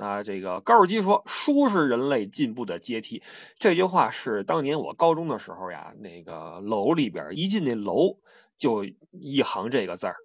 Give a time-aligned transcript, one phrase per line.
[0.00, 3.22] 啊，这个高尔基说：“书是人类进步的阶梯。”
[3.58, 8.18] 这句话是当年我高中的时候呀，那个楼里边一进那楼
[8.56, 10.16] 就一行这个字儿。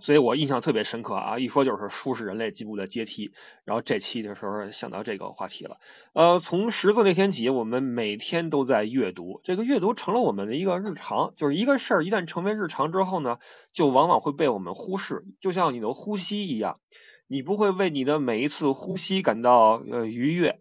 [0.00, 1.38] 所以我印象特别深刻啊！
[1.38, 3.32] 一说就是书是人类进步的阶梯。
[3.64, 5.78] 然后这期的时候想到这个话题了。
[6.12, 11.32] 呃，从识字那天起，我们每天都在阅读，这个阅读成了我们的一个日常。
[11.36, 13.38] 就是一个事儿一旦成为日常之后呢，
[13.72, 16.78] 就往往会被我们忽视，就像你的呼吸一样，
[17.28, 20.58] 你不会为你的每一次呼吸感到呃愉悦。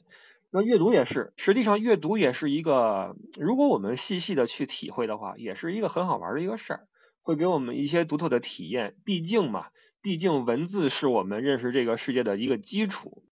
[0.52, 6.88] 那阅读也是，实际上阅读也是一个，如果我们细细的去体会的话，也是一个很好玩的一个事儿。
[7.22, 9.68] 会给我们一些独特的体验，毕竟嘛，
[10.02, 13.24] 毕竟文字是我们认识这个世界的一个基础。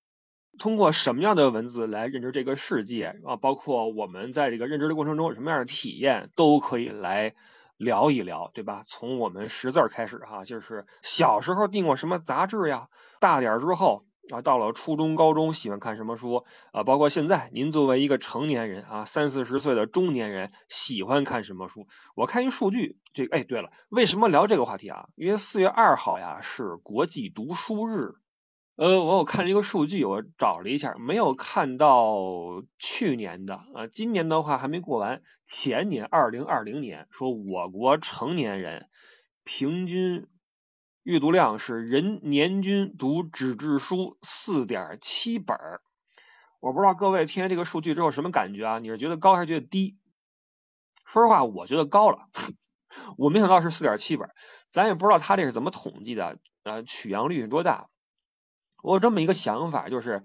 [0.60, 3.38] 通过什么样的文字来认知这个世界啊？
[3.38, 7.34] 包括我们在这个认知的过程中有什么样的体验，都可以来
[7.78, 8.84] 聊一聊，对吧？
[8.86, 12.88] 从我们识字儿开始哈，就是小时候订过什么杂志呀，
[13.20, 14.06] 大点儿之后。
[14.32, 16.84] 啊，到了初中、高中，喜欢看什么书啊？
[16.84, 21.88] 包括现在，您作为一个成年人啊，三四十岁的中年人，喜欢看什么书？
[22.16, 25.08] 我看一数据，这哎，对了，为什么聊这个话题啊？
[25.14, 28.16] 因为四月二号呀是国际读书日。
[28.76, 32.16] 呃，我有看了一个数据，我找了一下，没有看到
[32.78, 35.22] 去年的啊，今年的话还没过完。
[35.48, 38.90] 前年二零二零年说我国成年人
[39.44, 40.28] 平均。
[41.04, 45.82] 阅读量是人年均读纸质书四点七本儿，
[46.60, 48.80] 我不知道各位听完这个数据之后什么感觉啊？
[48.80, 50.00] 你是觉得高还是觉得低？
[51.06, 52.28] 说实话，我觉得高了。
[53.20, 54.28] 我没想到是四点七本，
[54.68, 57.88] 咱也不知道他这是怎么统计的，呃，取样率是多大？
[58.86, 60.24] 我有这么一个想法，就是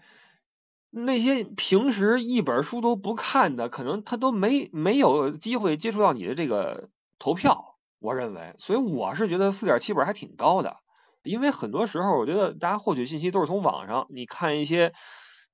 [0.91, 7.79] 那些平时一本书都不看的，可能他都没没有机会接触到你的这个投票。
[8.01, 10.77] 我认为，所以我是觉得四点七本还挺高的，
[11.23, 14.93] 因为很多时候我觉得大家获取信息都是从网上，你看一些，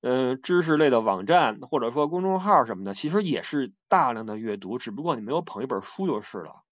[0.01, 6.66] 呃，知识类的网站或者说公众号什么的，其实也是大量的阅读，只不过你没有捧一本书就是了。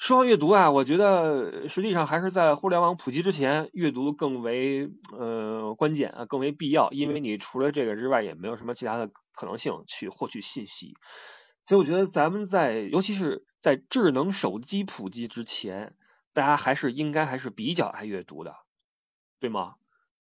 [0.00, 10.94] 说到阅读啊，我觉得实际上还是在互联网普及之前，阅读更为呃关键啊，更为必要，因为你除了这个之外，也没有什么其他的可能性去获取信息。
[11.68, 15.94] 所以我觉得咱们在，尤其是在智能手机普及之前，
[16.32, 18.54] 大家还是应该还是比较爱阅读的，
[19.38, 19.74] 对吗？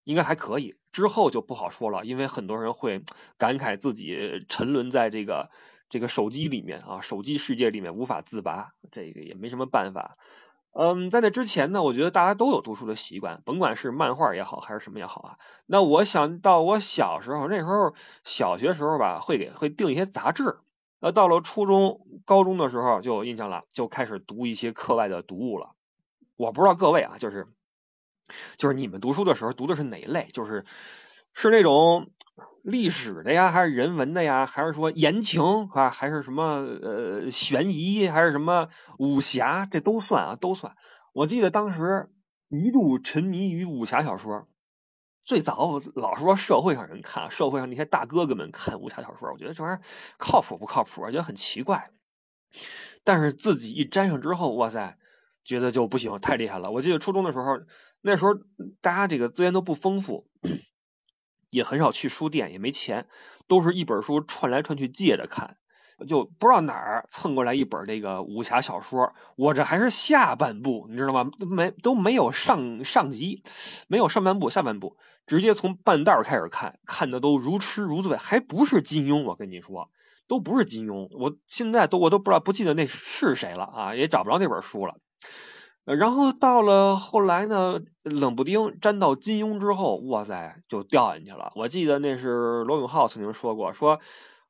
[0.04, 0.76] 应该还可以。
[0.92, 3.02] 之后就不好说了，因为很多人会
[3.38, 5.50] 感慨自己沉沦在这个
[5.90, 10.16] 这个手机里面啊，手机世界里面无法自拔，这个也没什么办法。
[10.72, 15.38] 嗯，在那之前呢，我觉得大家都有读书的习惯，甭管是漫画也好，还是什么也好啊。
[15.66, 20.60] 那我想到我小时候那时候，小学时候吧，会给会订一些杂志。
[21.00, 25.72] 呃，到了初中、高中的时候就有印象了，就开始读一些课外的读物了。
[26.36, 27.48] 我不知道各位啊，就是
[28.58, 30.28] 就是你们读书的时候读的是哪类？
[30.32, 30.64] 就是
[31.42, 32.12] 是那种
[32.64, 35.42] 历史的呀，还是人文的呀，还是说言情
[35.72, 38.68] 啊，还是什么呃悬疑，还是什么
[38.98, 39.66] 武侠？
[39.66, 40.76] 这都算啊，都算。
[41.14, 42.10] 我记得当时
[42.50, 44.50] 一度沉迷于武侠小说。
[45.24, 49.82] 最早老是说社会上人看，社会上那些大哥哥们看武侠小说，我觉得这玩意儿
[50.18, 51.04] 靠谱不靠谱？
[51.04, 51.90] 我觉得很奇怪。
[53.06, 54.98] 但是自己一沾上之后，哇塞，
[55.46, 56.70] 觉得就不行，太厉害了。
[56.70, 57.62] 我记得初中的时候，
[58.02, 58.32] 那时候
[58.82, 60.28] 大家这个资源都不丰富，
[61.50, 63.08] 也很少去书店，也没钱，
[63.48, 65.58] 都是一本书串来串去借着看。
[66.08, 71.30] 就不知道哪儿蹭过来一本这个武侠小说，我这还是下半部，你知道吗？
[71.50, 73.44] 没都没有上上集，
[73.90, 74.96] 没有上半部，下半部
[75.28, 79.90] 直接从半道开始看，看的都如痴如醉，还不是金庸，我跟你说，
[80.26, 84.96] 都不是金庸，我现在都我都不知道不记得那是谁了啊，也找不着那本书了。
[85.86, 91.52] 然后到了后来呢，冷不丁沾到金庸之后，哇塞，就掉进去了。
[91.56, 94.00] 我记得那是罗永浩曾经说过，说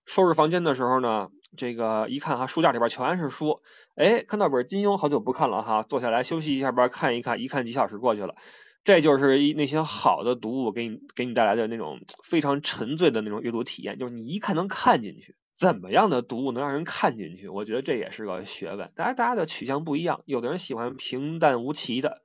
[0.06, 1.29] 收拾房间的时候呢。
[1.57, 3.59] 这个一看哈，书架里边全是书，
[3.95, 8.35] 哎，看到本金庸，好久不看了哈，坐下来休息一下吧，看一看，一看几小时过去了，
[8.84, 15.36] 这就是一那些好的读物给你给你带来的那种非常沉醉的那种阅读体验，就是你一看能看进去。
[15.59, 17.50] 怎么样的读物能让人看进去？
[17.50, 18.94] 我觉得这也是个学问。
[18.95, 22.21] 大家大家的取向不一样，有的人喜欢平淡无奇的，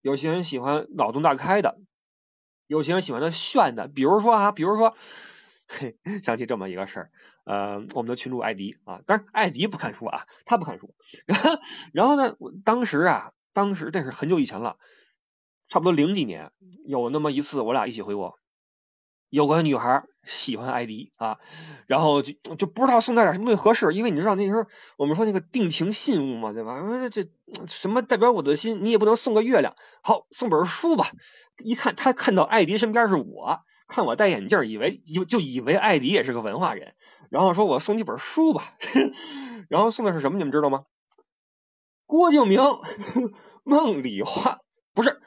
[0.00, 1.78] 有些人喜欢脑洞大开的，
[2.66, 3.88] 有些人喜欢的炫的。
[3.88, 4.96] 比如说啊，比如说，
[5.68, 7.10] 嘿，想起这么一个事儿。
[7.44, 10.94] 呃，我们的群主艾迪啊，但是艾迪不看书啊，他不看书。
[11.28, 11.58] 然后
[11.92, 14.78] 然后呢，我当时啊，当时这是很久以前了，
[15.68, 16.52] 差不多零几年，
[16.86, 18.38] 有那么一次，我俩一起回国，
[19.28, 21.38] 有个女孩喜欢艾迪啊，
[21.86, 24.64] 然后就就不知道送他点什么东西合适，因为你知道那时候
[24.98, 26.80] 我们说那个定情信物嘛，对吧？
[27.10, 27.24] 这
[27.66, 31.06] 什么代表我的心，你也不能送个月亮，好送本书吧。
[31.64, 33.60] 一看他看到艾迪身边是我。
[33.88, 36.92] 看我戴眼镜，以为就就以为艾迪也是个文化人，
[37.30, 38.74] 然后说我送你本书吧，
[39.70, 40.36] 然后送的是什么？
[40.36, 40.82] 你们知道吗？
[42.04, 42.60] 郭敬明
[43.64, 44.58] 梦里花
[44.92, 45.22] 不是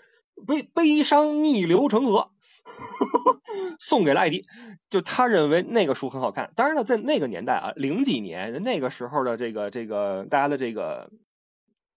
[0.46, 2.31] 悲悲伤逆流成河。
[3.80, 4.46] 送给了艾迪，
[4.90, 6.52] 就他认为那个书很好看。
[6.56, 11.10] 当然了，在那个年代啊，零几年那个时候的这个这个大家的这个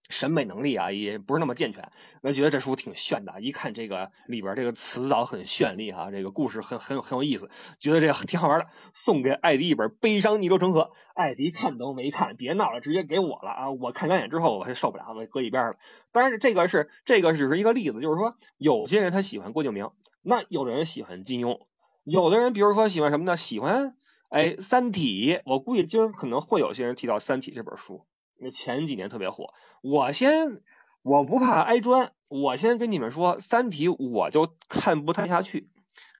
[0.09, 1.91] 审美能力啊，也不是那么健全。
[2.21, 8.67] 我觉得这书挺炫的，一看这个里边这个词藻很绚丽哈，这个故事很很有很有意思，觉得这个挺好玩的。
[8.93, 10.81] 送给艾迪一本《悲伤逆流成河》，
[11.13, 13.71] 艾迪看都没看，别闹了，直接给我了啊！
[13.71, 15.75] 我看两眼之后，我就受不了，我搁一边了。
[16.11, 19.89] 当然，这个是这个只是一个例子，就是说有些人他喜欢郭敬明。
[20.27, 21.67] 那有的人喜欢金庸，
[22.03, 23.37] 有的人比如说喜欢什么呢？
[23.37, 23.95] 喜欢
[24.29, 28.07] 哎《三体》，我估计今儿可能会有些人提到《三体》这本书，
[28.39, 29.53] 那前几年特别火。
[29.83, 30.63] 我先
[31.03, 35.69] 我不怕挨砖，我先跟你们说，《三体》我就看不太下去，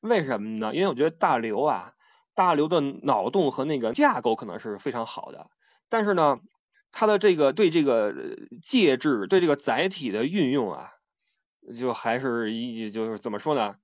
[0.01, 0.69] 为什么呢？
[0.71, 1.93] 因为我觉得大刘啊，
[2.35, 5.49] 大刘的脑洞和那个架构可能是非常好的，
[5.89, 6.37] 但是呢，
[6.91, 8.13] 他的这个对这个
[8.61, 10.91] 介质、对这个载体的运用啊，
[11.75, 13.77] 就还是一就是怎么说呢？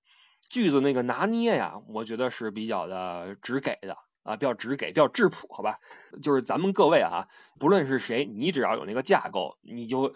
[0.52, 5.78] 句子那个拿捏呀，我觉得是比较的直给的啊，比较直给，比较质朴，好吧？
[6.22, 10.14] 就是咱们各位啊，不论是谁，你只要有那个架构，你就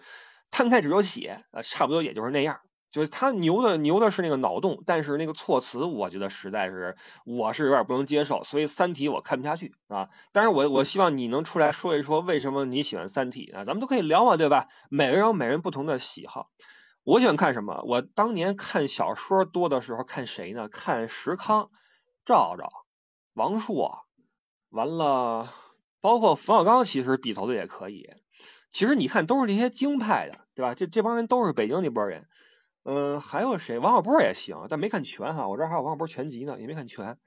[0.50, 2.60] 摊开纸就写，啊，差不多也就是那样。
[2.90, 10.08] 就是他牛的牛的是那个脑洞，但是那个措辞，我觉得实在是我是有点不能接受，所以《三体》我看不下去啊。
[10.32, 13.64] 但是我我希望你能出来说一说，为什么你喜欢《三体》啊？
[13.64, 14.68] 咱们都可以聊嘛，对吧？
[14.90, 16.50] 每个人有每人不同的喜好。
[17.06, 17.84] 我喜欢看什么？
[17.86, 20.68] 我当年看小说多的时候，看谁呢？
[20.68, 21.70] 看石康、
[22.24, 22.68] 赵赵、
[23.32, 24.06] 王朔，
[24.70, 25.54] 完了，
[26.00, 28.10] 包括冯小刚，其实笔头的也可以。
[28.72, 30.74] 其实你看，都是这些京派的，对吧？
[30.74, 32.26] 这这帮人都是北京那波人。
[32.82, 33.78] 嗯，还有谁？
[33.78, 35.46] 王小波也行，但没看全哈。
[35.46, 37.18] 我这还有王小波全集呢，也没看全。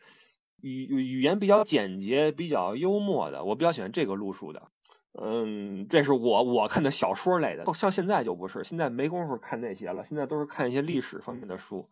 [0.58, 4.70] 语语言比较简洁、比较幽默的，我比较喜欢这个路数的。
[5.14, 11.90] 嗯，这是我我看的小说类的，像现在就不是，现在没工夫看那些了，现在都是看一些历史方面的书，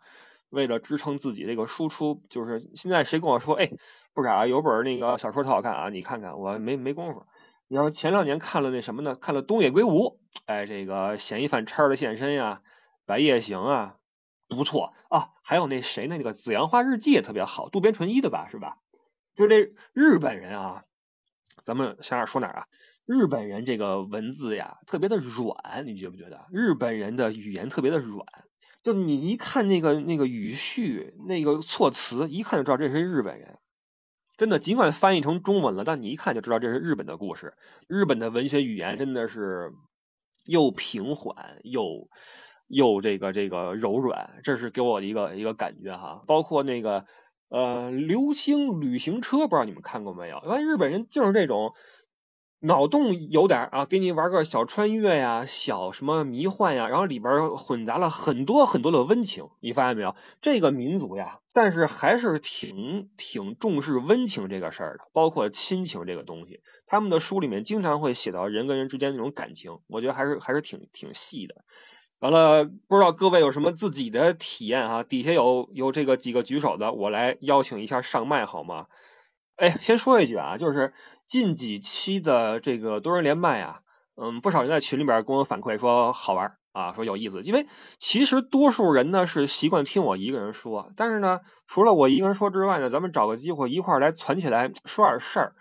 [0.49, 3.67] 为了支撑自己这个输出，就是现在谁跟我说，哎，
[4.13, 7.25] 不是啊，有本那个小说特好看啊，你看看，我没没工夫。
[7.69, 9.15] 你要前两年看了那什么呢？
[9.15, 12.61] 看了东野圭吾，哎，这个嫌疑犯叉的现身呀，
[13.05, 13.95] 白夜行啊，
[14.47, 18.77] 不错啊，还有那谁呢那个紫阳花日记也特别好，渡边淳一的吧，是吧？
[19.35, 20.83] 就这日本人啊，
[21.61, 22.67] 咱们想想说哪儿啊？
[23.07, 26.45] 日本人这个文字呀，特别的软，你觉不觉得？
[26.51, 28.25] 日本人的语言特别的软，
[28.83, 33.59] 就你一看那个那个语序、那个措辞，一看就知道这是日本人。
[34.35, 37.53] 真的，尽管翻译成中文了，但你一看就知道这是日本的故事。
[37.87, 39.71] 日本的文学语言真的是
[40.45, 42.09] 又平缓又
[42.67, 46.23] 又这个这个柔软，这是给我的一个一个感觉哈。
[46.27, 47.05] 包括那个
[47.47, 50.41] 呃《流星旅行车》，不知道你们看过没有？
[50.43, 51.73] 因为日本人就是这种。
[52.59, 60.15] 脑洞有点啊，给你玩个小穿越呀，小什么迷幻呀，然后里边混杂了很多很多的温情，你发现没有？
[60.41, 71.53] 这个民族呀，但是还是挺挺重视温情这个事儿的，包括亲情这个东西，他们的书里面经常会写到人跟人之间那种感情，我觉得还是还是挺挺细的。
[72.17, 75.03] 完了，不知道各位有什么自己的体验哈？
[75.03, 78.87] 底下有有这个几个举手的，我来邀请一下上麦好吗？
[79.57, 80.91] 哎，先说一句啊，就是。
[81.27, 83.81] 近几期的这个多人连麦啊，
[84.15, 87.41] 嗯，不少人在群里边跟我反馈说好玩啊，说有意思。
[87.41, 87.67] 因为
[87.97, 95.55] 其实多数人呢是习惯听我一个人说，但是呢，除了我一个人说之外呢，咱们找个机会一块来攒起来说点事儿，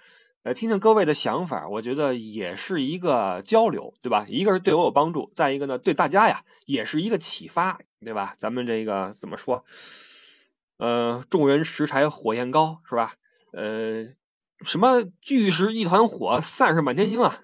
[0.45, 4.25] 呃，听听各位的想法，我觉得也是一个交流，对吧？
[4.29, 8.35] 一个是对我有帮助，再一个呢，对大家呀也是一个启发，对吧？
[8.39, 9.65] 咱们这个怎么说？
[10.79, 13.15] 呃，众人拾柴火焰高，是吧？
[13.53, 14.15] 呃。
[14.63, 17.37] 什么聚是一团火，散是满天星啊，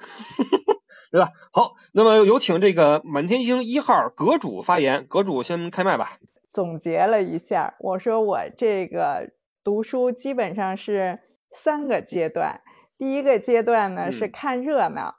[1.13, 1.31] 对吧？
[1.53, 6.19] 好，那么有请这个满天星一号阁主发言，阁主先开麦吧。
[6.49, 9.31] 总结了一下，我说我这个
[9.63, 12.63] 读书基本上是三个阶段，
[12.97, 15.17] 第一个阶段呢是看热闹，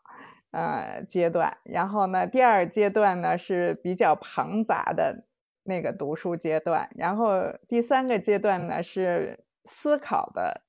[0.51, 5.25] 呃阶段，然后呢第二阶段呢是比较庞杂的
[5.63, 10.63] 那个读书阶段，然后第三个阶段呢是思考的。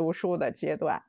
[0.00, 1.02] 读书的阶段，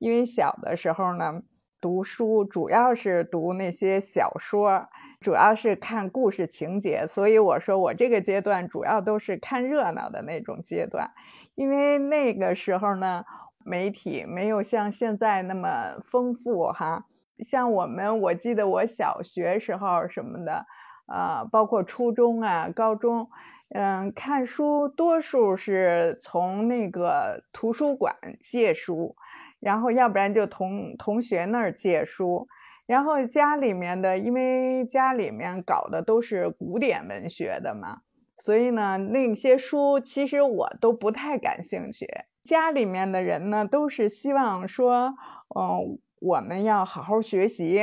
[0.00, 1.42] 因为小的时候呢，
[1.80, 4.88] 读书主要是读那些小说，
[5.20, 11.12] 主要是看故事情节，所以我说我这个阶段主要都是看热闹的那种阶段。
[11.54, 13.24] 因为那个时候呢，
[13.64, 17.04] 媒体没有像现在那么丰富哈，
[17.38, 20.66] 像我们，我记得我小学时候什么的，
[21.06, 23.28] 呃，包括初中啊、高中，
[23.70, 29.16] 嗯，看书多数是从那个图书馆借书，
[29.60, 32.48] 然后要不然就同同学那儿借书，
[32.86, 37.98] 然后家里面的，因为家里面搞的都是古典文学的嘛，
[38.36, 42.06] 所以呢，那些书其实我都不太感兴趣。
[42.42, 45.14] 家里面的人呢，都是希望说，
[45.54, 45.98] 嗯。
[46.24, 47.78] 我们要好好学习，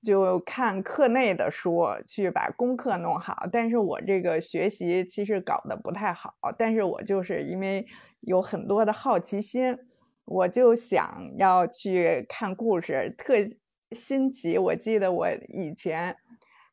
[0.00, 3.48] 就看课内的书，去把功课弄好。
[3.50, 7.84] 但是我这个学习其实搞得不太好，但是我就是因为
[8.20, 9.76] 有很多的好奇心，
[10.24, 13.34] 我就想要去看故事，特
[13.90, 14.56] 新奇。
[14.56, 16.14] 我记得我以前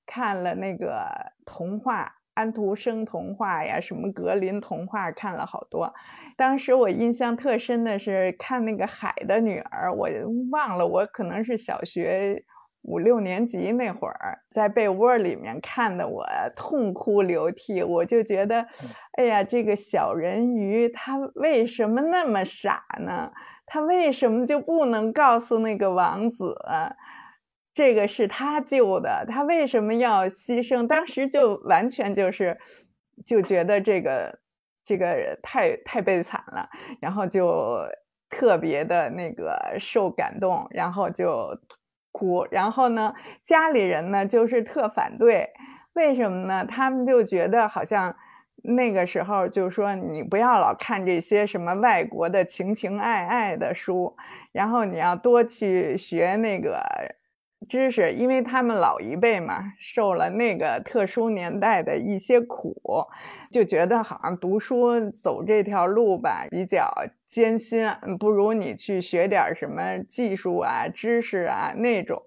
[0.05, 2.16] 看了那个童话。
[2.37, 5.91] 安徒生童话呀，什么格林童话，看了好多。
[6.35, 10.07] 当时我印象特深的是看那个《海的女儿》，我
[10.51, 12.43] 忘了，我可能是小学
[12.83, 17.81] 五六年级那会儿，在被窝里面看的，我痛哭流涕。
[17.81, 18.67] 我就觉得，
[19.17, 23.31] 哎呀，这个小人鱼他为什么那么傻呢？
[23.65, 26.55] 他为什么就不能告诉那个王子？
[27.77, 30.87] 这个是他救的，他为什么要牺牲？
[30.87, 32.57] 当时就完全就是，
[33.23, 34.39] 就觉得这个
[34.83, 36.69] 这个太太悲惨了，
[36.99, 37.83] 然后就
[38.31, 41.59] 特别的那个受感动，然后就
[42.11, 42.47] 哭。
[42.49, 45.51] 然后呢，家里人呢就是特反对，
[45.93, 46.65] 为什么呢？
[46.65, 48.15] 他们就觉得好像
[48.63, 54.17] 那个时候就说你不要老看这些什么外国的情情爱爱的书，
[54.51, 57.15] 然后你要多去学那个。
[57.67, 62.75] 知识，因为他们老一辈嘛，受了那个特殊年代的一些苦，
[63.51, 66.93] 就觉得好像读书走这条路吧比较
[67.27, 72.21] 艰辛，不如你去学点什么技术啊、知识啊那种，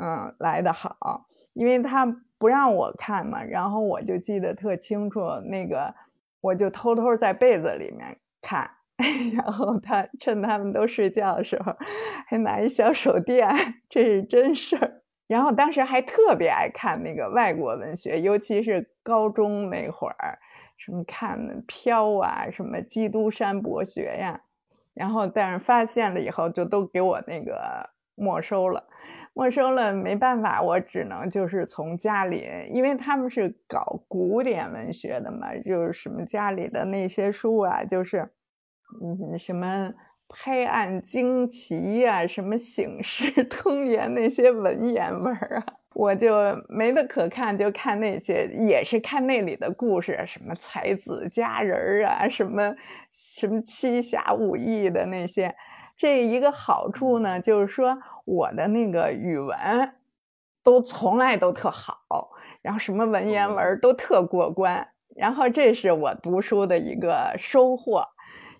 [0.00, 1.26] 嗯，来的好。
[1.52, 2.06] 因为他
[2.38, 5.94] 不让我看嘛，然后我就记得特清楚，那个
[6.40, 8.70] 我就偷偷在被子里面看。
[9.36, 11.74] 然后他趁他们都睡觉的时候，
[12.26, 13.48] 还拿一小手电，
[13.90, 15.02] 这是真事儿。
[15.26, 20.38] 然后当时还特别爱看那个外国文学，尤其是高中那会儿，
[20.78, 24.40] 什么看《飘》啊，什么《基督山伯爵》呀。
[24.94, 28.84] 然后但是发现了以后，就都给我那个没收了，
[29.34, 38.30] 没收了没办法，我只能就是从家里，因为他们是搞古典文学的嘛，就是什么家里的那些书啊，就是。
[39.00, 39.92] 嗯，什么
[40.28, 45.64] 拍案惊奇呀，什么醒世 通言那些文言文啊，
[45.94, 46.34] 我就
[46.68, 52.74] 没得可看，就看那些，也是看那里的故事，什么才子佳人啊，什么
[53.12, 55.54] 什么七侠五义的那些。
[55.96, 59.94] 这一个好处呢，就是说我的那个语文
[60.62, 62.30] 都从来都特好，
[62.62, 68.04] 然后什么文言文都特过关，然后这是我读书的一个收获。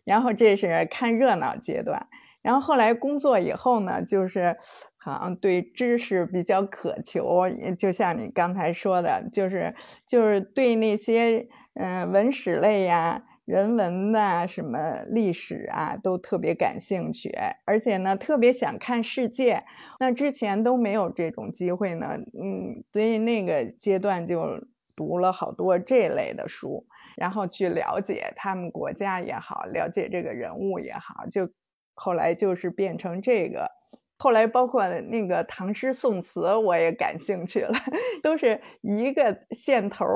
[0.07, 2.07] 然后这是看热闹阶段，
[2.41, 4.57] 然后后来工作以后呢，就是
[4.97, 7.43] 好像对知识比较渴求，
[7.79, 9.75] 就像你刚才说的，就是
[10.07, 17.31] 就是对那些嗯文史类呀、人文呐、什么历史啊都特别感兴趣，
[17.65, 19.65] 而且呢特别想看世界。
[19.99, 26.87] 那之前都没有这种机会呢，嗯，所以那个阶段就读了好多这类的书。
[27.17, 31.51] 然后去了解他们国家也好，了解这个人物也好，就
[31.95, 33.71] 后来就是变成这个。
[34.19, 37.75] 后来包括那个唐诗宋词，我也感兴趣了，
[38.23, 40.07] 都是一个线头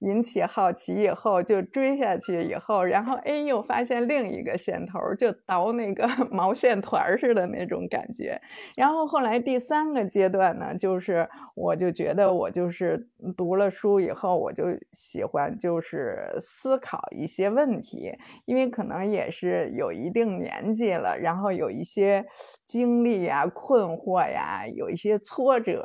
[0.00, 8.40] 引起好奇以后就追下去以后，然后哎又发现另一个线头，就倒那个 毛线团似的那种感觉。
[8.76, 18.12] 然后后来第三个阶段呢，就是我就觉得我就是读了书以后，我就喜欢就是思考一些问题，
[18.46, 22.24] 因为可能也是有一定年纪了，然后有一些
[22.64, 23.18] 经历。
[23.18, 25.84] 呀，困惑呀，有一些挫折，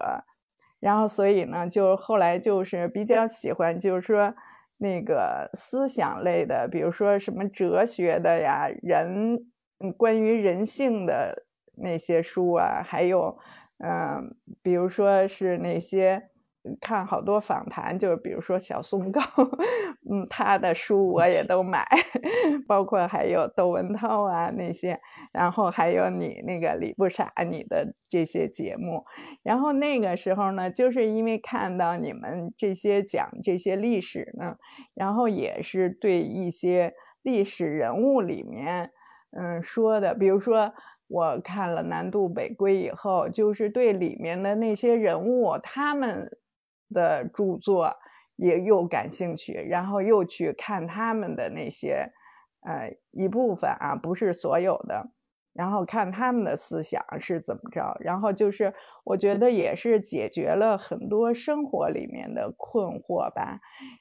[0.83, 4.35] 然后所以呢，就后来就是比较喜欢，就是说
[4.77, 9.39] 那个思想类的，比如说什么哲学的呀，人
[9.97, 11.45] 关于人性的
[11.77, 13.37] 那些书啊，还有
[13.79, 16.29] 嗯，比如说是那些。
[16.79, 19.21] 看好多访谈，就是比如说小松高，
[20.09, 21.85] 嗯，他的书我也都买，
[22.67, 24.99] 包括还有窦文涛啊那些，
[25.33, 29.03] 然后还有你那个李不傻你的这些节目，
[29.43, 34.55] 然后那个时候呢，就是因为看到你们这些讲这些历史呢，
[34.93, 36.93] 然后也是对一些
[37.23, 38.91] 历史人物里面，
[39.31, 40.73] 嗯，说的，比如说
[41.09, 46.37] 我看了《南渡北归》以后，就是对里面的那些人物他们。
[46.93, 47.95] 的著作
[48.37, 52.13] 也又感兴趣，然后又去看他们的那些
[52.61, 55.09] 呃一部分啊，不是所有的。
[55.55, 58.73] 然后看他们的思想是怎么着，然后就是
[59.03, 63.59] 我觉得也是解决了很多生活里面的困惑吧。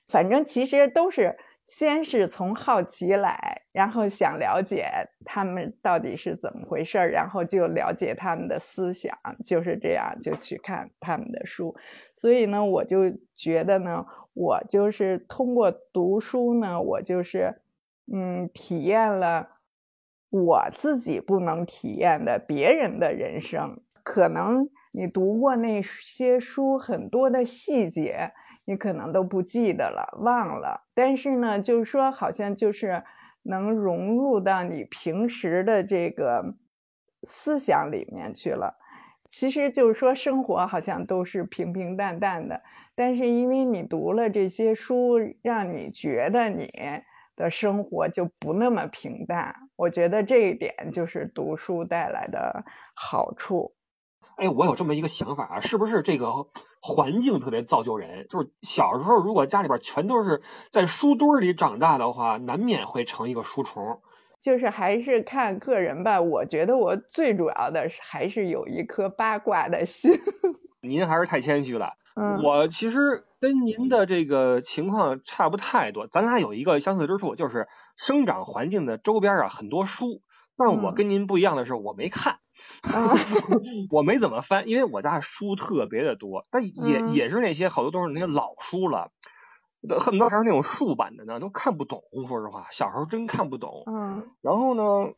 [0.08, 4.86] 反正其实都是先是从好奇来，然后想了解
[5.24, 11.74] 他们到底是怎么回事儿，然后就了解他们的思想，就是这样就去看他们的书。
[12.14, 13.04] 所以呢，我就
[13.36, 14.04] 觉得呢，
[14.34, 17.60] 我就是通过读书呢，我就是
[18.12, 19.48] 嗯体验了。
[20.30, 28.32] 我自己不能体验的别人的人生，可能你读过那些书，很多的细节
[28.64, 30.86] 你可能都不记得了，忘了。
[30.94, 33.04] 但是呢，就是说，好像就是
[33.42, 36.54] 能融入到你平时的这个
[37.22, 38.78] 思想里面去了。
[39.26, 42.62] 其实就是说，生活好像都是平平淡淡的，
[42.94, 46.70] 但是因为你读了这些书，让你觉得你。
[47.34, 52.62] 的生活就不那么平淡，我觉得这一点就是读书带来的
[52.94, 53.74] 好处。
[54.36, 56.26] 哎，我有这么一个想法啊，是不是这个
[56.82, 58.26] 环境特别造就人？
[58.28, 64.00] 就是小时候如果家里边全都是在书堆里长大的话，难免会成一个书虫。
[64.40, 66.20] 就是还是看个人吧。
[66.20, 70.10] 我觉得我最主要的还是有一颗八卦的心。
[70.82, 71.92] 您还是太谦虚了。
[72.14, 80.20] 嗯，我其实跟您的这个情况差不太多，咱俩有一个相似之处，就是生长环境的周边啊很多书，
[80.56, 82.40] 但我跟您不一样的是，我没看，
[83.90, 89.10] 我没怎么翻，因为我家书特别的多，但也也是那些好多都是那些老书了，
[90.00, 92.02] 恨不得还是那种竖版的呢，都看不懂。
[92.28, 93.82] 说实话，小时候真看不懂。
[93.86, 95.12] 嗯，然后呢？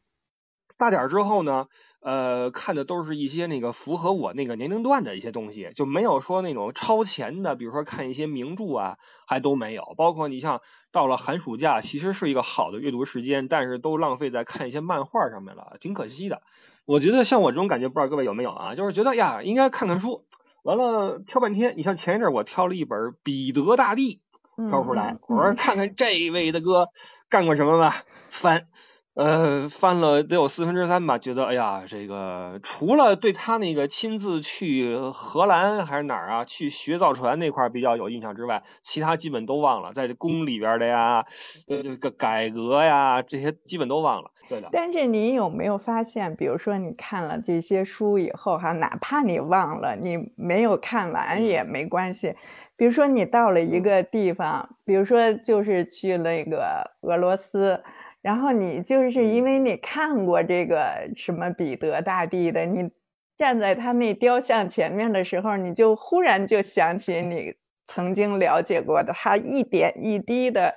[0.77, 1.69] 大点儿之后呢，
[2.01, 9.95] 呃，看的都是一些那个符合我那个年龄段的一些东西，就没有说那种超前的，比如说看一些名著啊，还都没有。
[9.97, 10.61] 包括你像
[10.91, 16.43] 到了寒暑假，其实是一个好的阅读时间，但是都浪费在看一些漫画上面了，挺可惜的。
[16.87, 18.75] 我觉得像我这种感觉，不知道各位有没有啊？
[18.75, 20.26] 就是觉得呀，应该看看书，
[20.63, 21.75] 完了挑半天。
[21.76, 24.21] 你像前一阵我挑了一本《彼得大帝》，
[24.69, 26.89] 挑出来，我说看看这位的哥
[27.28, 28.67] 干过什么吧，翻。
[29.15, 39.93] 呃，翻了得有四分之三吧，觉得哎呀，这个除了对他那个亲自去荷兰还是哪儿啊，去学造船那块比较有印象之外，其他基本都忘了。
[39.93, 41.25] 在宫里边的呀，
[41.69, 44.33] 呃，这个改革呀，这些基本都忘了。
[44.49, 44.69] 对的。
[44.73, 52.35] 但是你有没有发现，比如说你看了这些书以后，哈，哪怕你忘了，你没有看完也没关系。
[52.77, 57.85] 比如说你到了一个地方，比如说就是去那个俄罗斯。
[58.25, 62.91] 然后你就是因为你看过这个什么彼得大帝的，你
[63.37, 67.52] 站在他那雕像前面的时候，你就忽然就想起你
[67.84, 70.75] 曾经了解过的他一点一滴的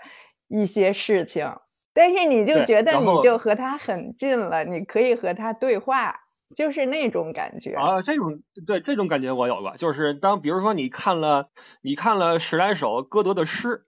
[0.49, 1.49] 一些事情，
[1.93, 6.13] 但是你就觉得你就和他很近了，你可以和他对话，
[6.53, 7.75] 就是那种感觉。
[7.75, 11.47] 啊，这种对这种感觉我有过，就是当比如说你看了
[11.81, 13.85] 你看了十来首歌德的诗。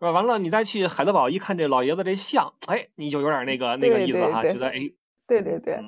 [0.00, 0.12] 是吧？
[0.12, 4.78] 完了，你再去海德堡一看这老爷子这像，哎，你就有点那个那个意思哈，觉得哎，
[5.26, 5.78] 对对对，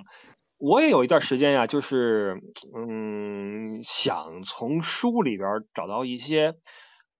[0.59, 2.39] 我也有一段时间呀，就是
[2.77, 6.55] 嗯，想从书里边找到一些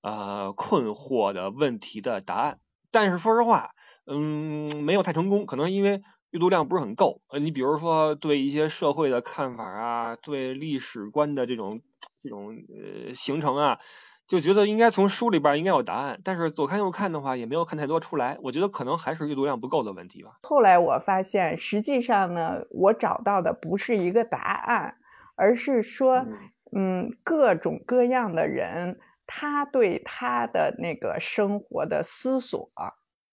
[0.03, 2.59] 呃困惑的问题的答案，
[2.91, 3.71] 但是说实话，
[4.07, 6.03] 嗯，没有太成功，可能因为
[6.33, 7.23] 阅读量不是很够。
[7.29, 11.81] 呃，你比如说对一些社会的看法啊，对历史观的这种
[12.23, 13.79] 这种呃形成啊。
[14.27, 18.39] 就觉得应该从书里边应该有答案，但是左看右看的话也没有看太多出来。
[18.43, 20.39] 我觉得可能还是阅读量不够的问题吧。
[20.43, 24.97] 后来我发现，实际上呢，我找到的不是一个答案，
[25.37, 26.27] 而是说，
[26.75, 32.69] 嗯，各种各样的人他对他的那个生活的思索。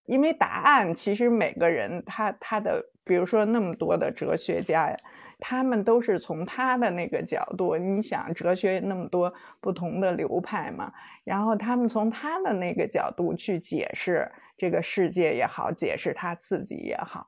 [0.04, 4.96] 因为答案其实每个人他他的，比如说那么多的哲学家呀。
[5.40, 10.92] 他们都是从他的那个角度，你想哲学那么多不同的流派嘛，
[11.24, 17.26] 然后他们从他的那个角度去解释这个世界也好，解释他自己也好，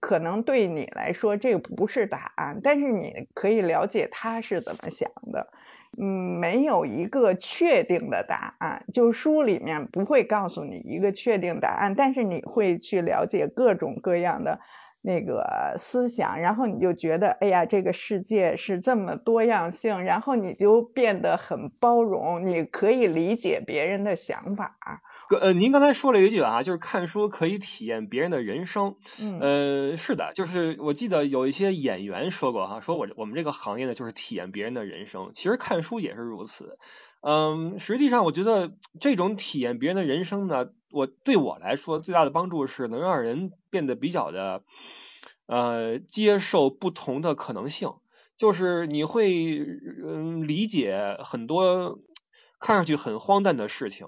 [0.00, 5.52] 可能对你来说这不是答案，但是你可以了解他是怎么想的。
[5.98, 14.60] 嗯，没有一个确定的答案，就书里面不会告诉你一个确定答案，但是你会去了解各种各样的。
[15.02, 24.76] 那个思想，然后你就觉得，哎呀，这个世界是这么多样性，然后你就变得很包容，你可以理解别人的想法。
[25.36, 28.96] 呃，您刚才说了一句啊，就是看书可以体验别人的人生。
[29.18, 35.30] 嗯呃，是的，就是我记得有一些演员说过哈，说我我们这个行业呢，就是体验别人的人生。
[35.34, 36.78] 其实看书也是如此。
[37.20, 44.62] 嗯，实际上我觉得这种体验别人的人生呢，我对我来说最大的帮助是能让人变得比较的，
[45.46, 47.92] 呃，接受不同的可能性。
[48.38, 49.58] 就是你会
[50.06, 51.98] 嗯理解很多
[52.60, 54.06] 看上去很荒诞的事情，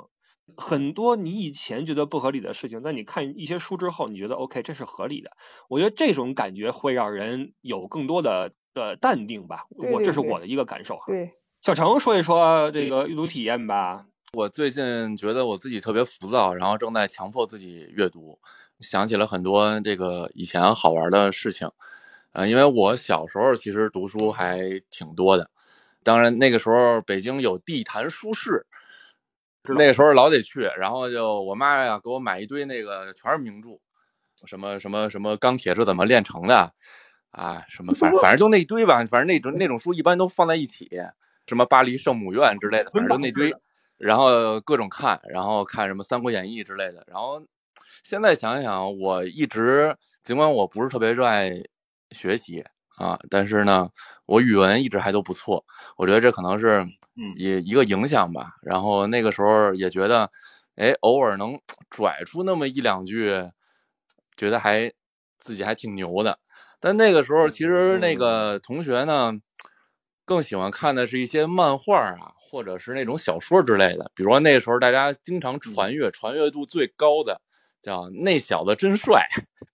[0.57, 5.31] 很多你以前觉得不合理的事情，在你看一些书之后，你觉得 OK 这是合理的。
[5.69, 9.65] 我觉得这种感觉会让人有更多的的淡定吧。
[9.79, 11.05] 对对对我这是我的一个感受哈。
[11.07, 14.07] 对，小程说一说这个阅读体验吧。
[14.33, 18.39] 我最近觉得我自己特别浮躁，然后正在强迫自己阅读，
[18.79, 21.69] 想起了很多这个以前好玩的事情。
[22.33, 25.51] 呃，因为我小时候其实读书还挺多的，
[26.05, 28.65] 当然那个时候北京有地坛书市，
[29.65, 29.87] 那。
[29.87, 33.79] 个时候老得去，然后就我妈呀给我买一堆那个全是名著，
[34.47, 36.73] 什么什么什么钢铁是怎么炼成的
[37.31, 40.89] 啊，什么反反正就那一堆吧，反正那种那种书一般都放在一起，
[41.47, 43.55] 什么巴黎圣母院之类的，反正就那堆，
[43.99, 47.43] 然后各种看，然后看什么《三国演义》之类的，然后
[48.03, 51.53] 现在想想，我一直尽管我不是特别热爱
[52.11, 52.65] 学习
[53.01, 53.89] 啊，但是呢，
[54.27, 55.65] 我语文一直还都不错，
[55.97, 56.83] 我觉得这可能是
[57.17, 58.53] 嗯也一个影响吧。
[58.63, 60.31] 然后那个时候也觉得，
[60.77, 61.59] 哎，偶尔能
[61.89, 63.33] 拽出那么一两句，
[64.37, 64.93] 觉得还
[65.39, 66.39] 自己还挺牛的。
[66.79, 69.33] 但那个时候其实那个同学呢，
[70.27, 74.11] 更喜欢看的是一些漫画啊，或者是那种小说之类的。
[74.15, 77.41] 比如说那时候大家经常传阅，传阅度最高的
[77.81, 79.27] 叫“那小子真帅”，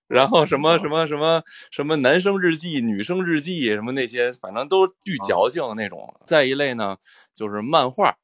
[0.06, 6.14] 然后什么什么什么什么男生日记、女生日记，什么那些，反正都巨矫情那种。
[6.24, 6.96] 再一类呢，
[7.34, 8.16] 就是漫画，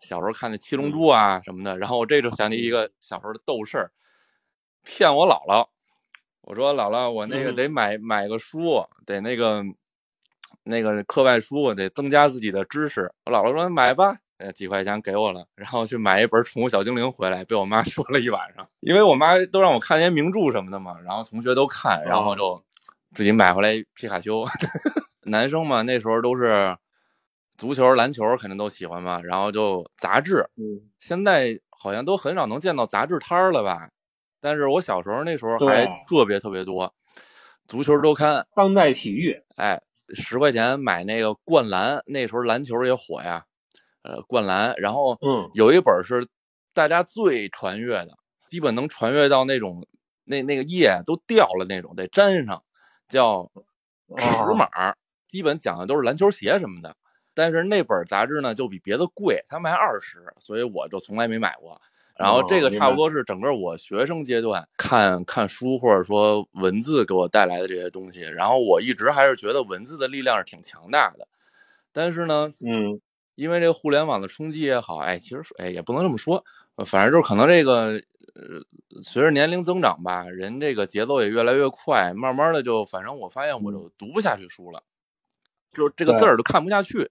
[0.00, 1.76] 小时候看的《七龙珠》啊什么的。
[1.78, 3.92] 然后我这就想起一个小时候的逗事儿，
[4.82, 5.68] 骗我姥姥。
[6.40, 9.62] 我说姥姥，我那个嗯得买买个书，得那个
[10.64, 13.12] 那个课外书，得增加自己的知识。
[13.26, 18.68] 我姥姥说买吧，呃，几块钱给我了，然后去买一本《宠物小精灵》回来，被我妈 说了一晚上。
[18.80, 22.60] 因为我妈都让我看一些名著什么的嘛，然后同学都看，然后就
[23.12, 24.44] 自己买回来皮卡丘。
[25.26, 26.76] 男生嘛，那时候都是
[27.56, 33.90] 足球、篮球肯定都喜欢嘛，然后就杂志，嗯，现在好像都很少能见到杂志摊儿了吧？
[34.40, 36.92] 但是我小时候那时候还特别特别多，
[37.68, 39.80] 足球周刊，当代体育，哎，
[40.12, 43.44] 十块钱买那个《灌篮》，那时候篮球也火呀，
[44.02, 46.26] 呃，《灌篮》，然后嗯有一本是
[46.74, 48.10] 大家最传阅的，
[48.46, 49.86] 基本能传阅到那种
[50.24, 52.62] 那那个页都掉了那种，得粘上，
[53.08, 53.50] 叫
[54.18, 54.96] 尺哦码儿，
[55.28, 56.96] 基本讲的都是篮球鞋什么的。
[57.34, 61.80] 但是那本杂志呢，就比别的贵，它卖二十，所以我就从来没买过。
[62.14, 68.20] 然后这个差不多是整个我学生阶段看看书或者说文字给我带来的这些东西。
[68.20, 71.26] 然后我一直还是觉得文字的力量是挺强大的，
[71.90, 73.00] 但是呢，嗯
[73.42, 76.44] 因为这个互联网的冲击也好，哎，其实哎也不能这么说，
[76.76, 78.00] 呃反正就是可能这个
[78.34, 84.82] 呃随着年龄增长吧，人这个节奏也越来越快，慢慢的就反正我发现我就读不下去书了，
[85.72, 87.10] 就是这个字儿都看不下去。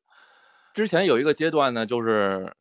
[0.73, 2.55] 之前有一个阶段呢，就是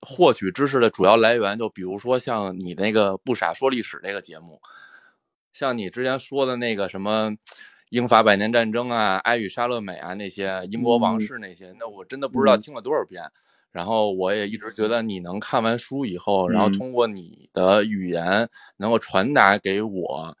[0.00, 4.60] 获取知识的主要来源，就比如说像你那个不傻说历史这个节目，
[5.52, 7.36] 像你之前说的那个什么
[7.90, 13.22] 英法百年战争啊、埃与沙乐美啊那些英国王室那些，那我真的不知道嗯听了多少遍。
[13.70, 20.36] 然后我也一直觉得你能看完书以后，然后嗯通过你的语言能够传达给我，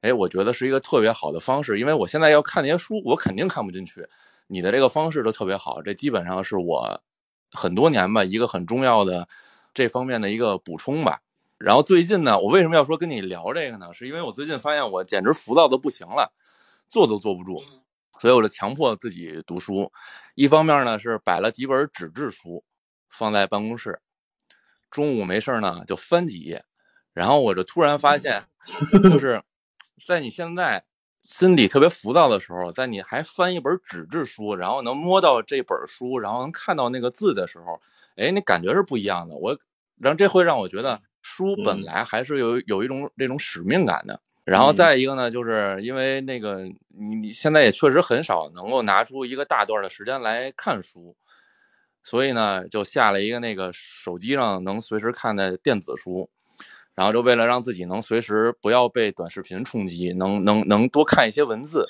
[0.00, 1.78] 哎，我觉得是一个特别好的方式。
[1.78, 4.04] 因为我现在要看那些书，我肯定看不进去。
[4.48, 7.00] 你的这个方式都特别好，这基本上是我
[7.52, 9.28] 很多年吧一个很重要的
[9.72, 11.20] 这方面的一个补充吧。
[11.58, 13.92] 然后最近呢，我为什么要说跟你聊这个呢？
[13.92, 16.32] 是因为我最近发现我简直浮躁的不行了，
[16.92, 17.58] 坐都坐不住，
[18.20, 19.90] 所以我就强迫自己读书。
[20.34, 22.62] 一方面呢是摆了几本纸质书
[23.08, 23.98] 放在办公室，
[24.90, 26.62] 中午没事儿呢就翻几页，
[27.14, 28.44] 然后我就突然发现，
[29.04, 29.42] 就是
[30.06, 30.84] 在你现在
[31.22, 37.80] 心里特别浮躁的时候，在你还翻一本纸质书，然后能摸到这本书，然后能看到那个字的时候，
[38.16, 39.34] 哎，那感觉是不一样的。
[39.34, 39.58] 我，
[39.96, 44.20] 然后这会让我觉得书本嗯来还是有有一种这种使命感的。
[44.44, 51.16] 然后再一个呢，就是因为那个你你现在也确实很少能够拿出一个大段的时间来看书，
[52.04, 56.30] 所以呢，就下了一个那个手机上能随时看的电子书。
[56.94, 61.86] 然后就为了让自己能随时不要被短视频冲击，能能能多看一些文字，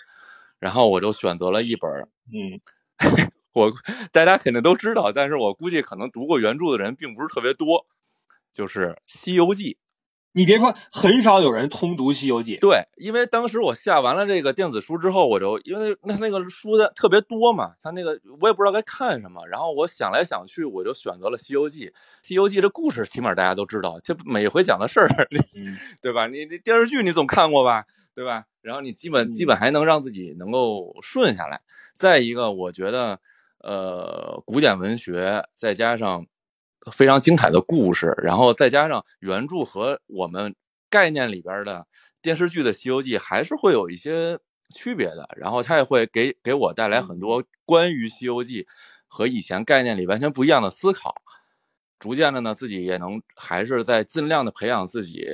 [0.61, 1.91] 然后我就选择了一本，
[2.33, 2.61] 嗯
[3.55, 3.73] 我
[4.13, 7.87] 大家肯定都知道，但是我估计可能读过原著的人并不是特别多，
[8.53, 9.75] 就是《西游记》。
[10.35, 12.57] 你别说，很少有人通读《西游记》。
[12.61, 21.87] 对，因为当时我下完了这个电子书之后，我就因为那那个书的特别多嘛，他那个我也不知道该看什么，然后我想来想去，我就选择了《西游记》。
[22.23, 25.09] 《西游记》这故事起码大家都知道，这每回讲的事儿，
[26.01, 26.27] 对吧？
[26.27, 28.45] 你你电视剧你总看过吧，对吧？
[28.63, 31.61] 然后你基本基本还能让自己能够顺下来。
[31.95, 33.21] 再一个，我觉得，
[33.59, 36.27] 呃，古典文学再加上。
[36.91, 40.55] 非常精彩的故事，然后再加上原著和我们
[40.91, 41.87] 概念里边的
[42.21, 44.39] 电视剧的《西游记》还是会有一些
[44.75, 48.65] 区别的，然后它也会给给我带来很多关于《西游记》
[49.07, 51.15] 和以前概念里完全不一样的思考。
[51.99, 55.25] 逐渐的呢，自己也能还是在尽量的培养自己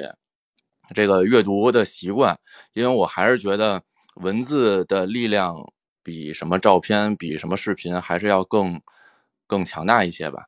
[0.95, 2.39] 这个阅读的习惯，
[2.75, 3.83] 因为我还是觉得
[4.17, 5.55] 文字的力量
[6.03, 8.83] 比什么照片、比什么视频还是要更
[9.47, 10.45] 更强大一些吧。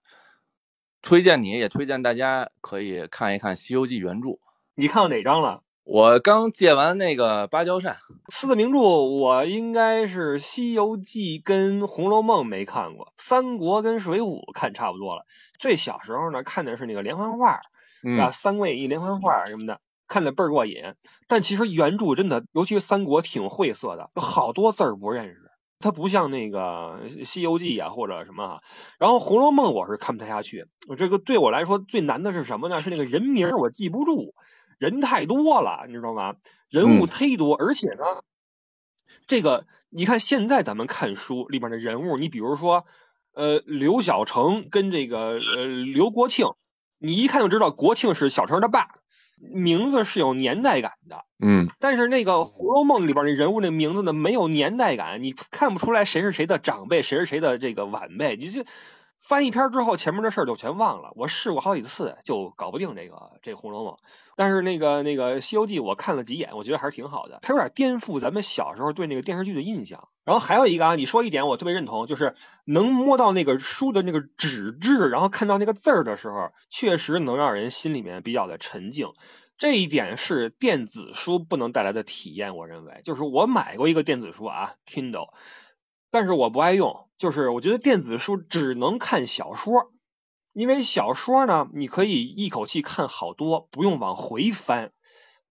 [1.02, 4.38] 推荐你也推荐大家可以看一看《西游记》原著。
[4.74, 5.62] 你看到哪章了？
[5.82, 7.96] 我刚借完那个芭蕉扇。
[8.28, 15.24] 四大名著我应该是《西游记》跟《红楼梦》没看过，《三国》跟《水浒》看差不多了。
[15.58, 17.60] 最小时候呢，看的是那个连环画，啊，
[18.32, 20.94] 《三国演义》连环画什么的，看的倍儿过瘾。
[21.26, 25.49] 但其实原著真的，尤其是《三国》挺晦涩的，有好多字儿不认识。
[25.80, 28.60] 它不像那个《西游记》啊，或者什么啊，
[28.98, 30.66] 然后《红楼梦》我是看不太下去。
[30.98, 32.82] 这个对我来说最难的是什么呢？
[32.82, 34.34] 是那个人名我记不住，
[34.78, 36.34] 人太多了，你知道吗？
[36.68, 38.04] 人物忒多，而且呢，
[39.26, 42.84] 这个你看现在咱们看书里边的人物，你比如说，
[43.34, 46.46] 呃，刘小成跟这个呃刘国庆，
[46.98, 48.99] 你一看就知道国庆是小成的爸。
[49.40, 58.64] 名字是有年代感的，嗯，但是那个《红楼梦》里边那人物那名字呢，没有年代感，你看不出来谁是谁的长辈，谁是谁的这个晚辈，你就。
[59.20, 61.10] 翻一篇之后，前面的事儿就全忘了。
[61.14, 63.92] 我试过好几次，就搞不定这个这《红楼梦》。
[64.34, 67.38] 但是那个那个《西游记》，我看了几眼，我觉得还是挺好的。
[67.42, 70.08] 它有点颠覆咱们小时候对那个电视剧的印象。
[70.24, 79.08] 然后还有一个啊，你说一点我特别认同，就是能摸到那个书的那个纸质，然后看到那个字儿的时候，确实能让人心里面比较的沉静。
[79.58, 82.56] 这一点是电子书不能带来的体验。
[82.56, 85.34] 我认为，就是我买过一个电子书啊，Kindle。
[86.10, 89.92] 但是我不爱用，就是我觉得电子书只能看小说，
[90.54, 94.92] 因为小说呢，你可以一口气看好多，不用往回翻。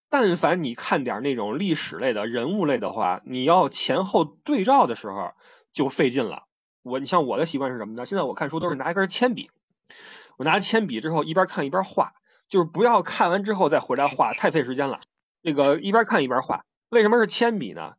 [0.09, 5.33] 但凡你看点那种历史类的人物类的话，你要前后对照的时候
[5.71, 6.45] 就费劲了。
[6.81, 8.03] 我，你像我的习惯是什么呢？
[8.03, 9.51] 现在我看书都是拿一根铅笔，
[10.39, 12.13] 我拿铅笔之后一边看一边画，
[12.47, 14.99] 就是不要看完之后再回来画，太费时间了。
[15.43, 17.93] 那个一边看一边画，为什么是铅笔呢？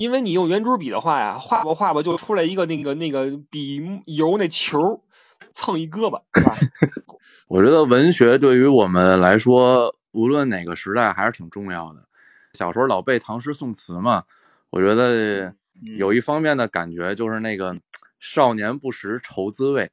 [0.00, 5.04] 因为你用圆珠笔的话呀，画吧画吧就出来一个那个那个笔油那球，
[5.52, 6.56] 蹭一胳膊，是吧？
[7.48, 12.08] 我觉得文学对于我们来说，无论哪个时代还是挺重要的。
[12.54, 14.24] 小时候老背唐诗宋词嘛，
[14.70, 15.54] 我觉得
[15.98, 17.76] 有一方面的感觉就是那个
[18.18, 19.90] “少年不识愁滋味，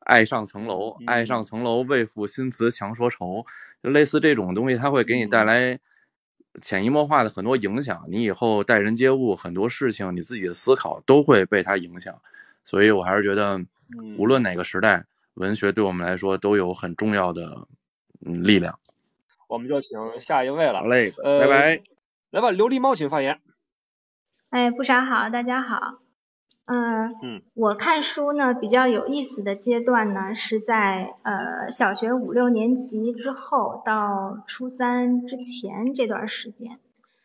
[0.00, 3.44] 爱上层楼，爱上层楼，为赋新词强说愁”，
[3.84, 5.78] 就类似这种东西，它会给你带来。
[6.60, 12.14] 潜移默化的很多影响，你以后待人接物很多事情，你自己的思考都会被它影响。
[12.64, 13.64] 所以我还是觉得，
[14.16, 17.66] 无论哪个时代，文学对我们来说都有很重要的
[18.24, 18.78] 嗯力量。
[19.46, 19.90] 我们就请
[20.20, 20.80] 下一位了。
[20.80, 21.82] 好嘞，拜拜。
[22.30, 23.40] 来吧，琉璃猫，请发言。
[24.50, 26.00] 哎，不傻好，大家好。
[26.70, 36.78] 嗯嗯，我看书呢比较有意思的阶段呢是在呃小学五六年级之后到初三之前这段时间，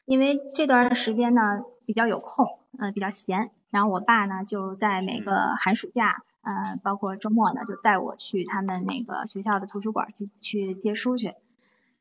[0.05, 1.41] 因为这段时间呢
[1.85, 11.33] 比较有空，呃比较闲，然后我爸呢就在每个寒暑假，呃包括周末呢就带我去他们那个学校的图书馆去去借书去，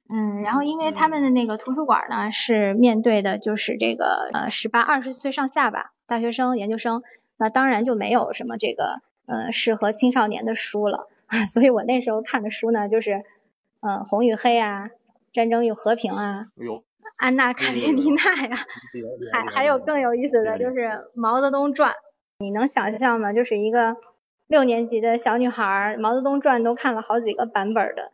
[0.09, 7.03] 嗯，然后因为他们的那个图书馆呢是面对的就是这个呃十八二十岁上下吧，大学生研究生。
[7.43, 11.09] 那当然就没有什么这个呃适合青少年的书了，
[11.53, 13.25] 所以我那时候看的书呢，就是
[13.81, 14.87] 呃《红与黑》啊，
[15.33, 16.47] 《战争与和平》啊，
[17.17, 18.57] 《安娜卡列尼娜 》呀，
[19.33, 20.81] 还还有更有意思的就是
[21.15, 21.91] 《毛泽东传》。
[22.39, 23.33] 你能想象吗？
[23.35, 23.97] 就是一个
[24.47, 28.13] 六年级的小女孩，《毛泽东传》都看了好几个版本的。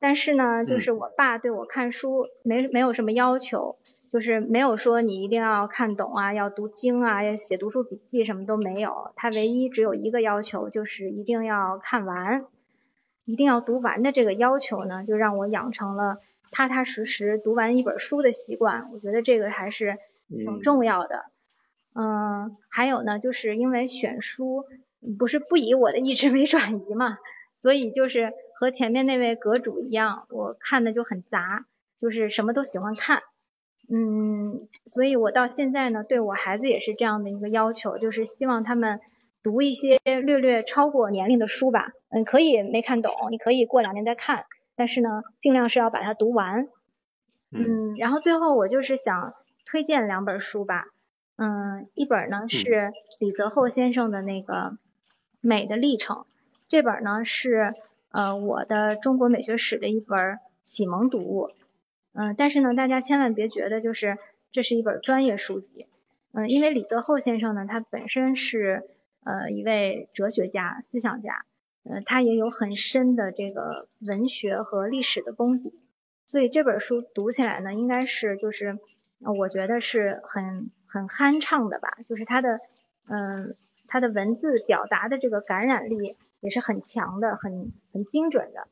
[0.00, 3.76] 但是呢，就是我爸对我看书没没有什么要求。
[4.10, 9.12] 就是没有说你一定要看懂啊，要读经啊，要写读书笔记，什么都没有。
[9.16, 12.46] 他唯一只有一个要求，就是一定要看完，
[13.24, 16.18] 一定要读完的这个要求呢，就让我养成了
[16.50, 18.90] 踏踏实实读完一本书的习惯。
[18.92, 21.26] 我觉得这个还是挺重要的。
[21.94, 24.64] 嗯，还有呢，就是因为选书
[25.18, 27.18] 不是不以我的意志为转移嘛，
[27.54, 31.66] 所以就是和前面那位阁主一样，我看的就很杂，
[31.98, 33.22] 就是什么都喜欢看。
[33.90, 39.00] 嗯，所以我到现在呢，对我孩子也是这样的一个要求，就是希望他们
[39.42, 41.92] 读一些略略超过年龄的书吧。
[42.10, 44.44] 嗯，可以没看懂，你可以过两年再看，
[44.76, 46.68] 但是呢，尽量是要把它读完。
[47.50, 49.32] 嗯，然后最后我就是想
[49.64, 50.84] 推荐两本书吧。
[51.36, 54.54] 嗯，一本呢是李泽厚先生的那个
[55.40, 56.16] 《美的历程》，
[56.68, 57.72] 这本呢是
[58.10, 61.48] 呃我的中国美学史的一本启蒙读物。
[62.20, 64.18] 嗯，但是呢，大家千万别觉得就是
[64.50, 65.86] 这是一本专业书籍，
[66.32, 68.82] 嗯，因为李泽厚先生呢，他本身是
[69.22, 71.44] 呃一位哲学家、思想家，
[71.84, 75.78] 呃，他也有很深的这个文学和历史的功底，
[76.26, 78.80] 所以这本书读起来呢，应该是就是
[79.20, 82.58] 我觉得是很很酣畅的吧，就是他的
[83.06, 83.54] 嗯
[83.86, 88.66] 他的文字表达的这个感染力也是很强的，很很精准的，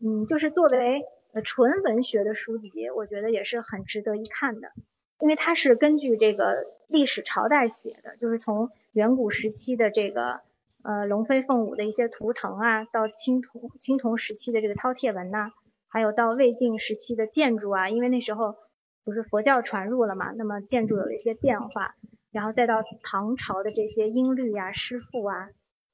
[0.00, 1.04] 嗯，就是作为。
[1.32, 4.72] 呃，纯文学的书籍，我觉得也是很值得一看的，
[5.20, 10.40] 因为它是根据这个历史朝代写的，就是从远古时期的这个
[10.82, 15.50] 呃龙飞凤舞的一些图腾啊，到青铜青铜时期的这个饕餮纹呐，
[15.88, 18.56] 还有到魏晋时期的建筑啊，因为那时候
[19.04, 21.94] 不是佛教传入了嘛，那么建筑有了一些变化，
[22.32, 25.50] 然后再到唐朝的这些音律呀、诗赋啊，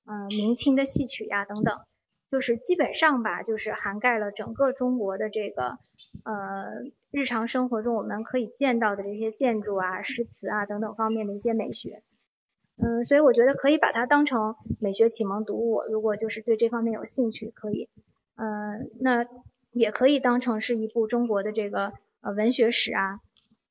[0.06, 1.80] 嗯，明清的戏曲呀等等。
[2.28, 5.78] 就是基本上吧，就是涵盖了整个中国的这个
[6.24, 6.64] 呃
[7.10, 12.02] 日常生活中我们可以见到的这些建筑啊、诗词啊等等方面的一些美学。
[12.76, 15.82] 嗯，所以我觉得可以把它当成美学启蒙读物。
[15.92, 17.88] 如果就是对这方面有兴趣，可以。
[18.34, 19.26] 嗯，那
[19.70, 23.20] 也可以当成是一部中国的这个呃文学史啊、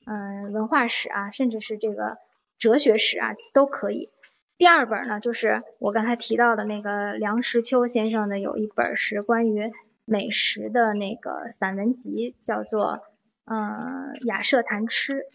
[0.05, 2.17] 嗯文化史啊，甚至是这个
[2.57, 4.09] 哲学史啊都可以。
[4.63, 9.73] 第二本呢，就是我刚才提到的那个梁实秋先生的有一本是关于
[10.05, 13.01] 美食的那个散文集，叫做
[13.43, 15.25] 嗯雅舍谈吃，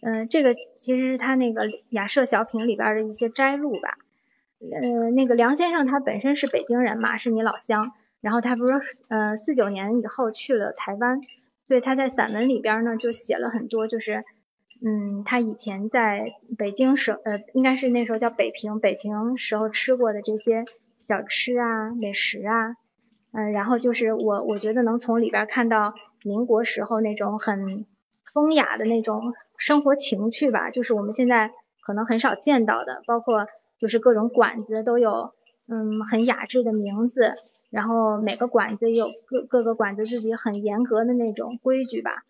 [0.00, 3.98] 嗯这个其实是他那个雅舍小品里边的一些摘录吧，
[4.60, 11.20] 呃那个梁先生他本身是北京人嘛，是你老乡，然后他不是呃四九年以后去了台湾，
[11.66, 14.24] 所以他在散文里边呢就写了很多就是。
[14.82, 20.64] 嗯，他以前在北京时，呃，应该是那时候叫北平，北平时候吃过的这些
[20.98, 22.76] 小吃啊、美食啊，
[23.32, 25.92] 嗯，然后就是我我觉得能从里边看到
[26.24, 27.84] 民国时候那种很
[28.32, 31.50] 风雅的那种生活情趣吧，就是我们现在
[31.82, 33.46] 可能很少见到的，包括
[33.78, 35.34] 就是各种馆子都有，
[35.68, 37.34] 嗯，很雅致的名字，
[37.68, 42.24] 然后每个馆子有各各个馆子自己很严格的那种规矩吧。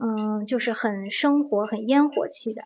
[0.00, 2.62] 嗯，就是很生活、很烟火气的。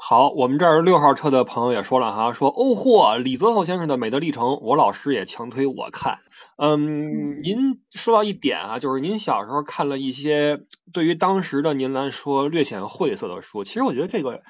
[0.00, 6.18] 好，我们这儿六号车的朋友也说了哈，说哦嚯，李泽厚先生的《美的历程》，我老师也强推我看。
[6.56, 10.60] 嗯，您说到一点啊，就是您小时候看了一些
[10.92, 14.42] 对于当时的您来说略显晦涩的书，其实我觉得这个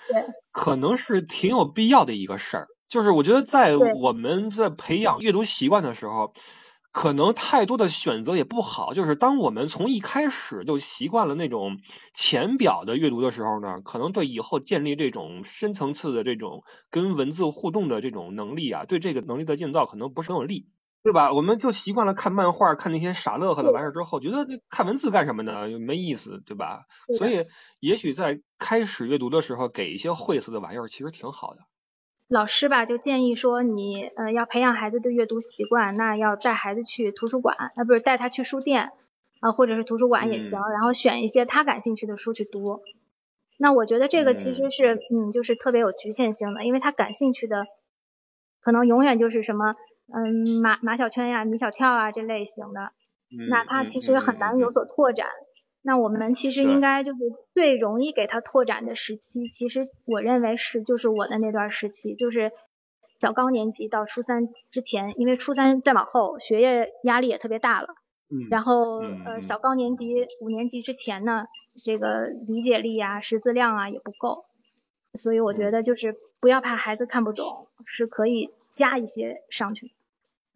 [0.50, 2.66] 可能是挺有必要的一个事儿。
[2.88, 6.34] 就是我觉得在我们在培养阅读习惯的时候。
[6.98, 11.78] 可能太多的选择也不好，就是当我们从一开始就习惯了那种
[12.12, 20.66] 浅表的阅读的时候呢，可能对以后建立这种深层次的这种跟文字互动的这种能力啊，对这个能力的建造可能不是很有利，
[21.04, 21.32] 对吧？
[21.32, 25.68] 我们就习惯了看漫画，看那些傻乐呵的玩意儿之后，觉得那看文字干什么呢？
[25.78, 26.80] 没意思，对吧？
[27.12, 27.44] 所以
[27.78, 31.60] 也许在开始阅读的时候，给一些晦涩的玩意儿，其实挺好的。
[32.28, 38.92] 老师吧就建议说，你呃要培养孩子的阅读习惯，那要带孩子去图书馆，啊不是带他去书店
[39.40, 42.82] 啊，或者是图书馆也行，然后选一些他感兴趣的书去读。
[43.56, 47.66] 那我觉得这个其实是嗯就是特别有局限性的，因为他感兴趣的
[48.60, 49.74] 可能永远就是什么
[50.12, 52.92] 嗯马马小圈呀、米小跳啊这类型的，
[53.48, 55.26] 哪怕其实很难有所拓展。
[55.88, 57.18] 那我们其实应该就是
[57.54, 62.52] 最容易给他拓展的时期，其实我认为是就是我的那段时期，就是
[63.16, 67.88] 小高年级到初三之前，因为初三再往后学业压力也特别大了，
[68.28, 69.58] 嗯，然后呃小。
[69.58, 74.44] 高年级五年级之前呢，这个理解力啊、识字量啊也不够，
[75.14, 79.90] 所以我觉得就是不要怕孩子看不懂，是可以加一些上去。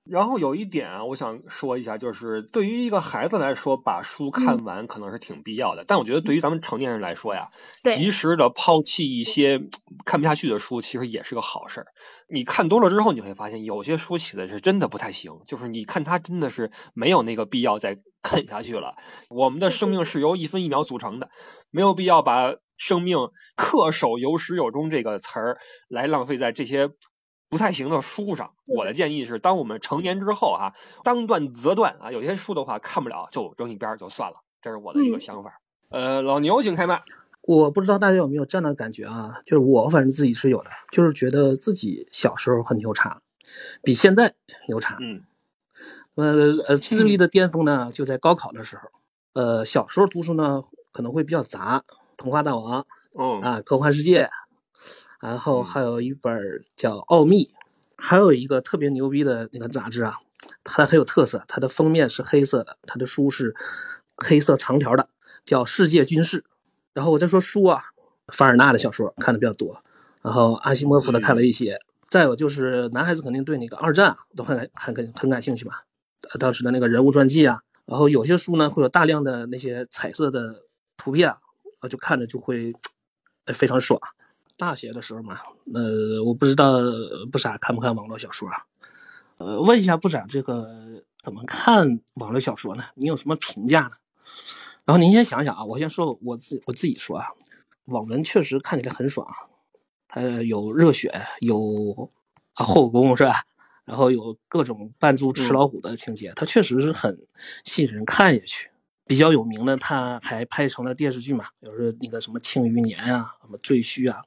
[0.05, 5.85] 然后有一点啊，我想说一下，就是对于一个孩子来说，把书看完可能是挺必要的。
[5.87, 7.51] 但我觉得对于咱们成年人来说呀，
[7.95, 9.61] 及时的抛弃一些
[10.05, 11.87] 看不下去的书，其实也是个好事儿。
[12.29, 18.97] 你看多了之后，你会发现有些书写的是真的不太行，就是你看它真的是没有那个必要再看下去了。
[19.31, 21.31] 我们的生命是由一分一秒组成的，
[21.71, 23.19] 没有必要把生命
[23.57, 26.91] 恪守有始有终这个词儿来浪费在这些。
[27.53, 28.51] 不太行的书上。
[28.65, 30.73] 我的建议是，当我们成年之后啊，
[31.05, 35.61] 当断则断啊，有些书的话看不了就扔一边就算了，这是我的一个想法。
[35.91, 36.99] 呃，老牛请开麦。
[37.43, 39.43] 我不知道大家有没有这样的感觉啊？
[39.45, 43.21] 就是我反正自己是有的，就是觉得自己小时候很牛叉，
[43.83, 44.35] 比现在
[44.69, 44.97] 牛叉。
[44.99, 45.23] 嗯。
[46.15, 48.83] 呃呃，智力的巅峰呢，就在高考的时候。
[49.35, 51.83] 呃，小时候读书呢，可能会比较杂，
[52.17, 52.83] 《童话大王》
[53.19, 54.25] 嗯啊，《科幻世界》，
[55.23, 57.45] 然后还有一本叫《奥秘》，
[57.97, 60.17] 还有一个特别牛逼的那个杂志啊，
[60.65, 63.55] 它很有特色，它的封面是黑色的，它的书是
[64.17, 65.09] 黑色长条的，
[65.47, 66.41] 叫《世界军事》。
[66.93, 67.85] 然后我再说书啊，
[68.33, 69.85] 凡尔纳的小说看的比较多，
[70.23, 75.85] 然后阿西莫夫的看了一些，再有就是男孩子肯定对那个二战啊都很很很很感兴趣吧，
[76.41, 77.61] 当时的那个人物传记啊。
[77.87, 80.65] 然后有些书呢会有大量的那些彩色的
[80.97, 82.75] 图片，啊，就看着就会
[83.47, 84.01] 非常爽。
[84.57, 85.39] 大学的时候嘛，
[85.75, 86.79] 呃，我不知道
[87.31, 88.65] 不傻看不看网络小说啊？
[89.39, 90.69] 呃，问一下不傻，这个
[91.23, 92.85] 怎么看网络小说呢？
[92.95, 93.91] 你有什么评价呢？
[94.85, 97.27] 然后您先想想啊，我先说我自我自己说啊，
[97.87, 99.27] 网文确实看起来很爽，
[100.09, 102.11] 呃，有热血，有
[102.55, 103.43] 啊后宫是吧？
[103.85, 107.19] 然后有各种扮猪吃老虎的情节，它确实是很
[107.65, 108.69] 吸引人看下去。
[109.05, 114.23] 比较有名的，他还拍成了电视剧嘛，比如说那个什么《庆余年》啊，什么《赘婿》啊。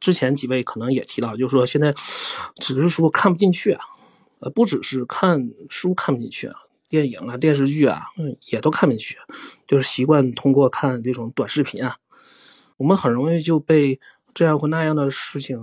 [0.00, 1.92] 之前几位可能也提到，就是说现在
[2.56, 3.80] 只是说看不进去啊，
[4.40, 6.54] 呃，不只是看书看不进去啊，
[6.88, 9.18] 电影啊、电视剧啊，嗯，也都看不进去，
[9.66, 11.96] 就是习惯通过看这种短视频啊，
[12.76, 13.98] 我们很容易就被
[14.32, 15.60] 这样或那样的事情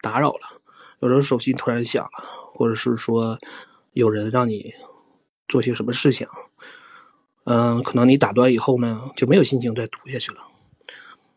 [0.00, 0.60] 打扰了。
[1.00, 3.38] 有时候手机突然响了，或者是说
[3.92, 4.72] 有人让你
[5.48, 6.26] 做些什么事情，
[7.44, 10.38] 嗯，可能你打断以后呢，就没有心情再读下去了。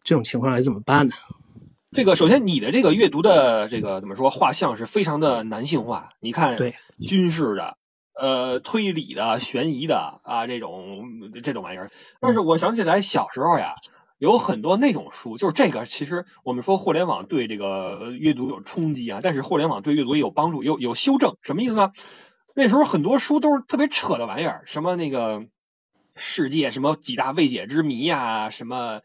[0.03, 1.13] 这种情况该怎么办呢？
[1.91, 6.09] 这个首先你的这个阅读的这个怎么说画像是非常的男性化。
[6.19, 7.77] 你看，对军事的、
[8.13, 11.89] 呃推理的、悬疑的啊这种这种玩意儿。
[12.19, 13.75] 但是我想起来小时候呀。
[14.19, 15.85] 有很多那种书，就是这个。
[15.85, 21.37] 其实我们说互联网对这个阅读有冲击啊，但是互联网对阅读也有帮助，有有修正。
[21.43, 21.91] 什么意思呢？
[22.55, 25.45] 那时候很多书都是特别扯的玩意儿，什么那个
[26.15, 29.01] 世界什么几大未解之谜呀，什么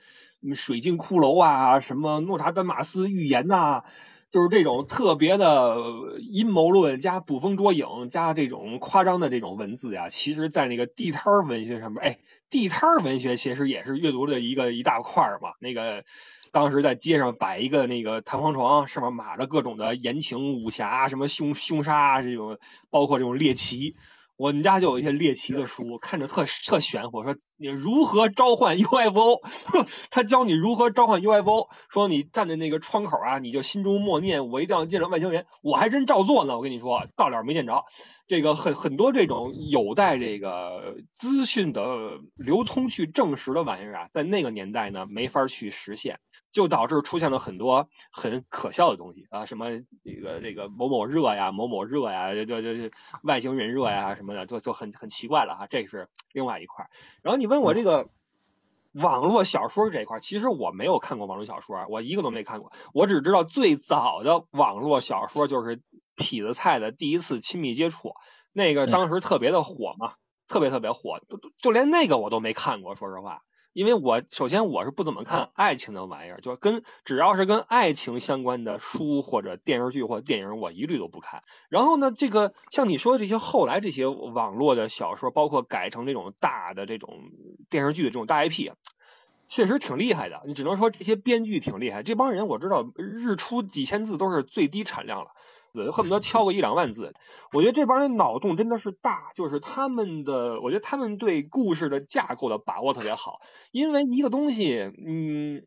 [0.55, 3.83] 水晶骷髅啊，什么诺查丹马斯预言呐。
[4.31, 5.77] 就是这种特别的
[6.19, 12.19] 阴谋论加捕风捉影加这种夸张的这种文字呀，其实，在那个地摊文学上面，哎，
[12.49, 15.51] 地摊文学其实也是阅读的一个一大块嘛。
[15.61, 16.03] 那个
[16.51, 22.57] 当时在街上摆一个那个弹簧床，上面码着各种的言情武侠，什么凶凶杀这种，
[22.89, 23.95] 包括这种猎奇。
[24.43, 27.23] 我们家就有一些猎奇的书，看着特特玄乎。
[27.23, 29.41] 说你如何召唤 UFO，
[30.11, 31.69] 他教你如何召唤 UFO。
[31.89, 35.47] 说你站在那个窗口啊，你就心中默念：我一定要见着外星人。
[35.63, 36.57] 我还真照做呢。
[36.57, 37.85] 我跟你说，到了没见着。
[38.33, 46.19] 这个很很多这种有待这个资讯的流通去证实的玩意儿啊，在那个年代呢，没法去实现。
[46.51, 49.71] 就导致出现了很多很可笑的东西啊，什么
[50.03, 55.67] 那个那个某某热呀，某某热呀，就就就外星人热呀什么的，就就很很奇怪了哈。
[55.69, 56.87] 这是另外一块。
[57.23, 58.09] 然后你问我这个
[58.93, 62.73] 网络小说这一块，其实我没有看过网络小说，我一个都没看过。
[62.93, 65.81] 我只知道最早的网络小说就是
[66.17, 68.13] 痞子蔡的第一次亲密接触，
[68.53, 70.15] 那个当时特别的火嘛，
[70.47, 71.19] 特别特别火，
[71.59, 73.41] 就连那个我都没看过，说实话。
[73.73, 81.43] 因为我首先我是不怎么看爱情的玩意儿，就跟只要是跟爱情相关的书或者电视剧或者电影，我一律都不看。
[81.69, 87.19] 然后呢，这个像你说的这些后来这些网络的小说，包括改成这种大的这种
[87.71, 88.71] 电视剧的这种大 IP，
[89.49, 90.43] 确实挺厉害的。
[90.47, 92.03] 你只能说这些编剧挺厉害。
[92.03, 95.31] 这帮人我知道，日出几千字都是最低产量了。
[95.91, 97.15] 恨不得敲个一两万字，
[97.53, 103.41] 我觉得这帮人脑洞真的是大，就是他们的，我觉得他们对故事的架构的把握特别好。
[103.71, 105.67] 因为一个东西，嗯，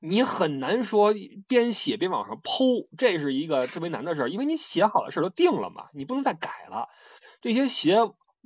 [0.00, 1.14] 你很难说
[1.46, 4.30] 边写边往上剖，这是一个特别难的事儿。
[4.30, 6.88] 因为你写好的事儿都定了嘛，你不能再改了。
[7.40, 7.98] 这些写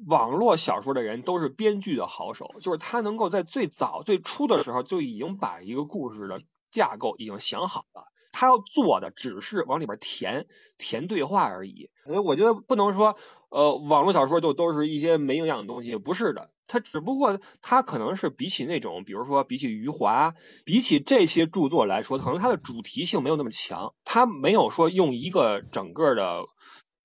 [0.07, 6.39] 网络小说的人都是编剧的好手，就是他能够在最早最初的时候就已经把一个故事的
[6.71, 8.05] 架构已经想好了。
[8.33, 13.17] 他要做的只是往里边填填对话而已，所以我觉得不能说，
[13.51, 26.45] 呃，网络小说就都是一些没营养的东西，不是的，它只不过它可能是比起那种，比如说比起余华，比起这些著作来说，可能它的主题性没有那么强，它没有说用一个整个的。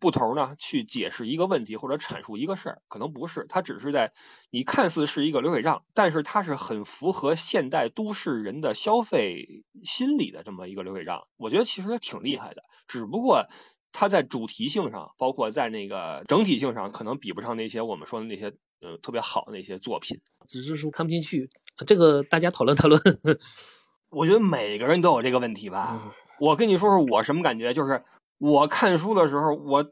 [0.04, 4.12] 不头呢，去解释一个问题或者阐述一个事儿，可能不是，它只是在
[4.52, 11.26] 你看似是一个流水账，但是它是很符合现代都市人的消费心理的这么一个流水账。
[11.38, 13.46] 我觉得其实挺厉害的，只不过
[13.94, 18.48] 它在主题性上，包括在那个整体性上，可能比不上那些我们说的那些
[18.82, 20.20] 呃特别好的那些作品。
[20.46, 21.50] 只是说看不进去，
[21.88, 23.00] 这个大家讨论讨论。
[24.12, 26.14] 我觉得每个人都有这个问题吧。
[26.40, 28.04] 我跟你说说我什么感觉，就是
[28.38, 29.90] 我看书的时候，我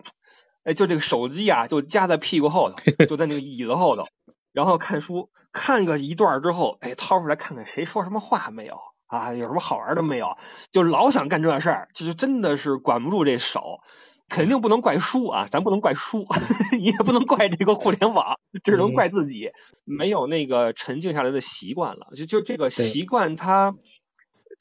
[0.64, 4.06] 哎就这个手机啊，就夹在屁股后头， 就在那个椅子后头，
[4.52, 8.78] 然后看书看个一段之后，哎掏出来看看谁说什么话没有。
[9.08, 10.38] 啊，有什么好玩的没有？
[10.72, 13.80] 就老想干这事儿，就是真的是管不住这手，
[14.30, 16.26] 肯定不能怪书啊，咱不能怪书，
[16.78, 19.50] 你 也不能怪这个互联网，只能怪自己
[19.84, 22.08] 没有那个沉静下来的习惯了。
[22.16, 23.76] 就就这个习惯，它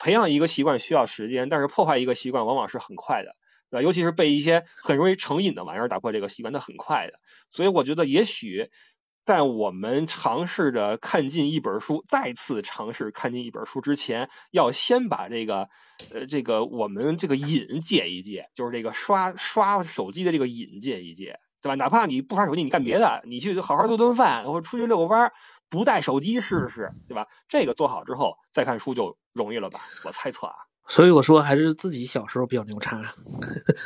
[0.00, 3.36] 培养一个习惯需要时间，但是破坏一个习惯往往是很快的，
[3.70, 3.82] 对吧？
[3.82, 7.14] 尤其是被一些很容易成瘾的玩意儿打破这个习惯，那很快的。
[7.50, 8.70] 所以我觉得，也许。
[9.22, 15.68] 在我们尝试着看进一本书，再次尝试看进一本书之前，要先把这个，
[16.08, 21.74] 呃，这个我们这个瘾戒一戒，就是这个刷刷手机的这个瘾戒一戒，对吧？
[21.74, 25.32] 哪怕你不刷手机，你干别的，你去好好做顿饭，或者出去遛个弯儿，
[25.68, 27.26] 不带手机试试，对吧？
[27.46, 29.80] 这个做好之后再看书就容易了吧？
[30.06, 30.69] 我猜测啊。
[30.90, 33.00] 所以我说还是自己小时候比较牛叉，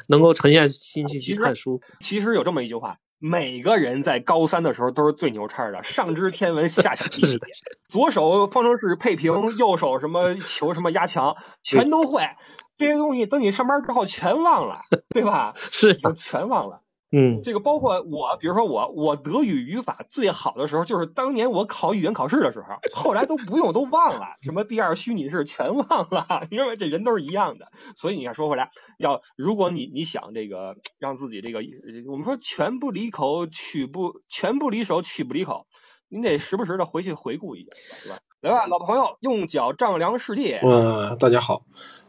[0.08, 1.80] 能够沉下心去去看书。
[2.00, 2.96] 其实有这么一句话。
[3.20, 7.40] 每个人在高三的时候都是最牛叉的，上知天文，下晓地理，
[7.88, 12.22] 左手方程式配平，右手什么求什么压强，全都会。
[12.76, 15.52] 这些东西等你上班之后全忘了，对吧？
[15.56, 16.82] 是，全忘了。
[17.16, 26.44] 嗯，这个包括我，比如说我，我德语语法最好的时候，就是当年我考语言考试的时候，后来都不用，都忘了，什么第二虚拟式全忘了。
[26.50, 31.60] 你认为这人都是一样的，所以你看说回来，要如果你你想这个让自己这个，
[32.10, 35.68] 我们说拳不离口，曲不拳不离手，曲不离口，
[36.08, 37.70] 你得时不时的回去回顾一下，
[38.02, 38.18] 是吧？
[38.40, 40.60] 来吧，老朋友，用脚丈量世界。
[40.64, 41.64] 嗯，大家好，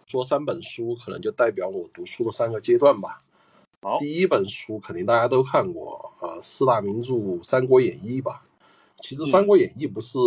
[0.08, 3.20] 说三本书，可能就代表我读书的三个阶段吧。
[4.00, 7.14] 第一本书肯定大家都看过，呃，四大名著
[7.44, 8.46] 《三国演义》吧。
[9.02, 10.18] 其实《三国演义》不是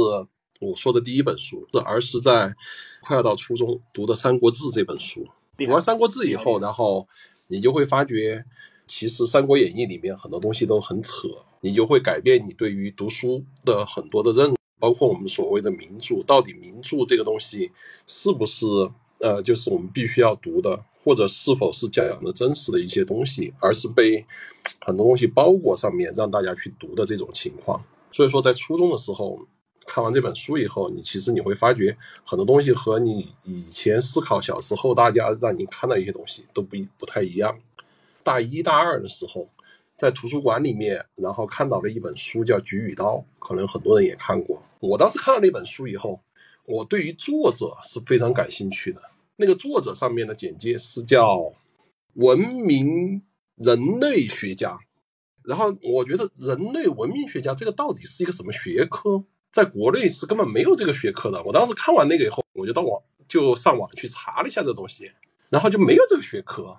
[0.61, 2.55] 我说的第一本书，是而是在
[3.03, 5.27] 快要到初中读的《三国志》这本书。
[5.57, 7.07] 读完《三国志》以后，然后
[7.49, 8.45] 你就会发觉，
[8.87, 11.29] 其实《三国演义》里面很多东西都很扯，
[11.61, 17.73] 你就会改变你对于读书的很多的认，包括我们所谓的名著，到底名著这个东西
[18.07, 18.67] 是不是
[19.21, 20.85] 呃，就是我们必须要读的。
[21.09, 24.23] 或者是否是讲的真实的一些东西，而是被
[24.85, 27.83] 很多东西包裹上面让大家去读的这种情况。
[28.13, 29.41] 所以说，在初中的时候
[29.87, 31.97] 看完这本书以后，你其实你会发觉
[32.27, 37.59] 很多东西和你以前思考小时候大家让你看到一些东西都不不太一样。
[38.23, 39.49] 大一大二的时候，
[39.97, 44.63] 在图书馆里面，然后看到了一本书叫《菊与刀》，可能很多人也看过。
[44.81, 46.21] 我当时看了那本书以后，
[46.67, 49.01] 我对于作者是非常感兴趣的。
[49.41, 51.53] 那个作者上面的简介是叫
[52.15, 53.23] 文明
[53.55, 54.77] 人类学家，
[55.45, 59.25] 然后我觉得人类文明学家这个到底是一个什么学科？
[59.53, 61.41] 在国内是根本没有这个学科的。
[61.45, 65.13] 我当时看完那个以后，我就到网就上网去查了一下这东西，
[65.51, 66.77] 然后就没有这个学科。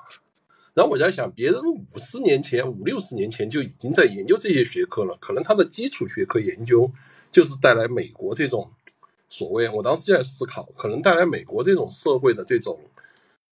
[0.74, 6.91] 然后我在想，别人五十年前、五六十年前就已经在研究这些学科了，可能他的基础学科研究
[7.32, 8.72] 就是带来美国这种。
[9.30, 12.80] 所谓，我当时就在思考，可能带来美国这种社会的这种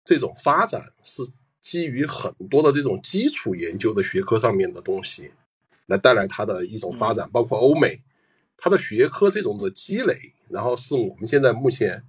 [0.05, 1.23] 这种发展，是
[1.61, 5.31] 基于很多的这种基础研究的学科上面的东西，
[5.87, 7.31] 来带来它的一种发展。
[7.31, 8.03] 包括欧美，
[8.57, 12.03] 它的学科这种的积累，然后是我们现在目前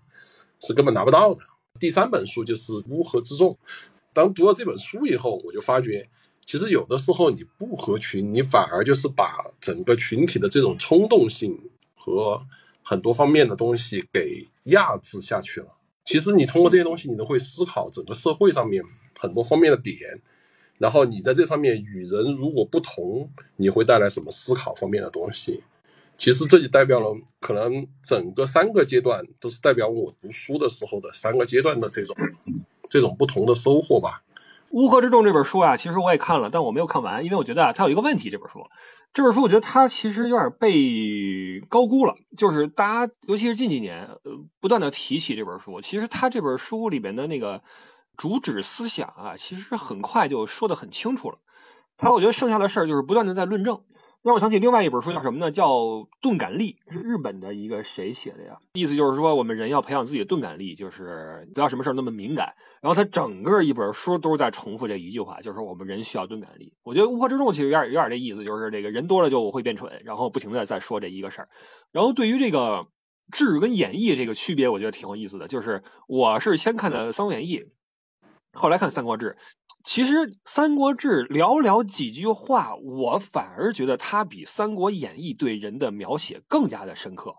[0.62, 1.42] 是根本拿不到的。
[1.80, 3.54] 第三本书就是《乌合之众》，
[4.12, 6.10] 当读了这本书以后，我就发觉，
[6.44, 11.58] 其实有的时候你不合群，你反而就是把整个群体的这种冲动性
[11.96, 12.46] 和
[12.84, 15.68] 很多方面的东西给压制下去了。
[16.04, 18.84] 其实你通过这些东西，你都会思考整个社会上面
[19.18, 20.22] 很多方面的点，
[20.78, 25.62] 然后你在这上面与人如果不同，你会带来什么思考方面的东西。
[26.18, 32.16] 其实这就代表了可能整个三个阶段都是代表我读书的时候的三个阶段的这种
[32.88, 34.22] 这种不同的收获吧。
[34.72, 38.30] 乌合之众这本书啊，其实我也看了，但我没有看完，因为我觉得啊，它有一个问题。
[38.30, 38.68] 这本书，
[39.14, 42.16] 这本书我觉得它其实有点被高估了。
[42.38, 47.62] 就是大家，尤其是近几年，呃，不断的提起这本书，其实它这本书里边的那个
[48.16, 51.40] 主旨思想啊，其实很快就说的很清楚了。
[51.98, 53.82] 它我觉得剩下的事儿就是不断的在论证。
[54.24, 55.50] 让我想起另外一本书，叫什么呢？
[55.50, 55.72] 叫
[56.22, 58.60] 《钝感力》，是日本的一个谁写的呀？
[58.74, 62.54] 意思就是说，我们人要培养自己的钝感力，就是不要什么事儿那么敏感。
[62.82, 66.72] 然后他整个一本书都是在重复这一句话，就是说我们人需要钝感力。
[66.84, 71.50] 我觉得乌合之众其实有点有点这意思，就是这个人多了就会变蠢，然后不停的在说这一个事儿。
[71.92, 72.86] 然后对于这个
[73.32, 75.48] 志跟演绎这个区别，我觉得挺有意思的。
[75.48, 77.58] 就是我是先看的《三国演义》，
[78.54, 79.36] 后来看《三国志》。
[79.84, 80.14] 其实
[80.46, 87.36] 《三国志》寥寥几句话，我反而觉得它比《三国演义》对人的描写更加的深刻。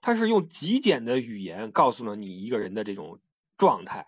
[0.00, 3.18] 它是用极简的语言告诉了你一个人的这种
[3.56, 4.06] 状态。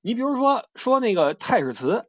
[0.00, 2.06] 你比如说说那个太史慈，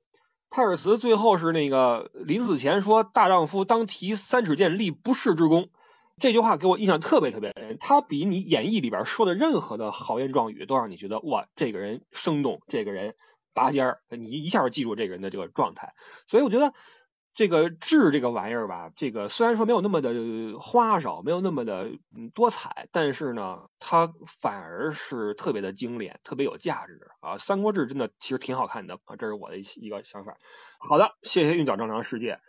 [0.49, 5.69] 太史慈最后是那个临死前说：“大丈夫当提三尺剑，立不世之功。”
[6.17, 7.77] 这句话给我印象特别特别深。
[7.79, 13.15] 他比你演义里边说的任何的豪言壮语都让你觉得哇，这个人生动，这个人
[13.55, 15.95] 拔尖儿，你一下就记住这个人的这个状态。
[16.27, 16.71] 所以我觉得。
[17.37, 20.09] 这个志这个玩意儿吧，这个虽然说没有那么的
[20.57, 21.91] 花哨，没有那么的
[22.33, 27.35] 多彩，但是呢，它反而是特别的精炼，特别有价值啊！
[27.37, 30.33] 《三国志》真的其实挺好看的啊，这是我的一个想法。
[30.79, 32.39] 好的，谢谢韵脚正常世界。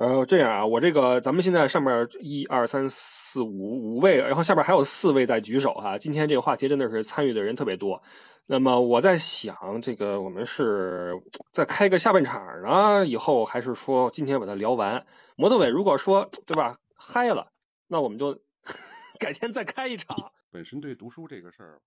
[0.00, 5.98] 呃，这样啊，我这个咱们现在上面一二三四五五位，然后下边还有四位在举手哈。
[5.98, 8.02] 今天这个话题真的是参与的人特别多。
[8.48, 11.20] 那么我在想，这个我们是
[11.52, 15.04] 再开个下半场呢，以后还是说今天把它聊完？
[15.36, 17.48] 摩托伟如果说对吧嗨了，
[17.86, 18.40] 那我们就
[19.20, 20.32] 改天再开一场。
[20.50, 21.78] 本身对读书这个事儿。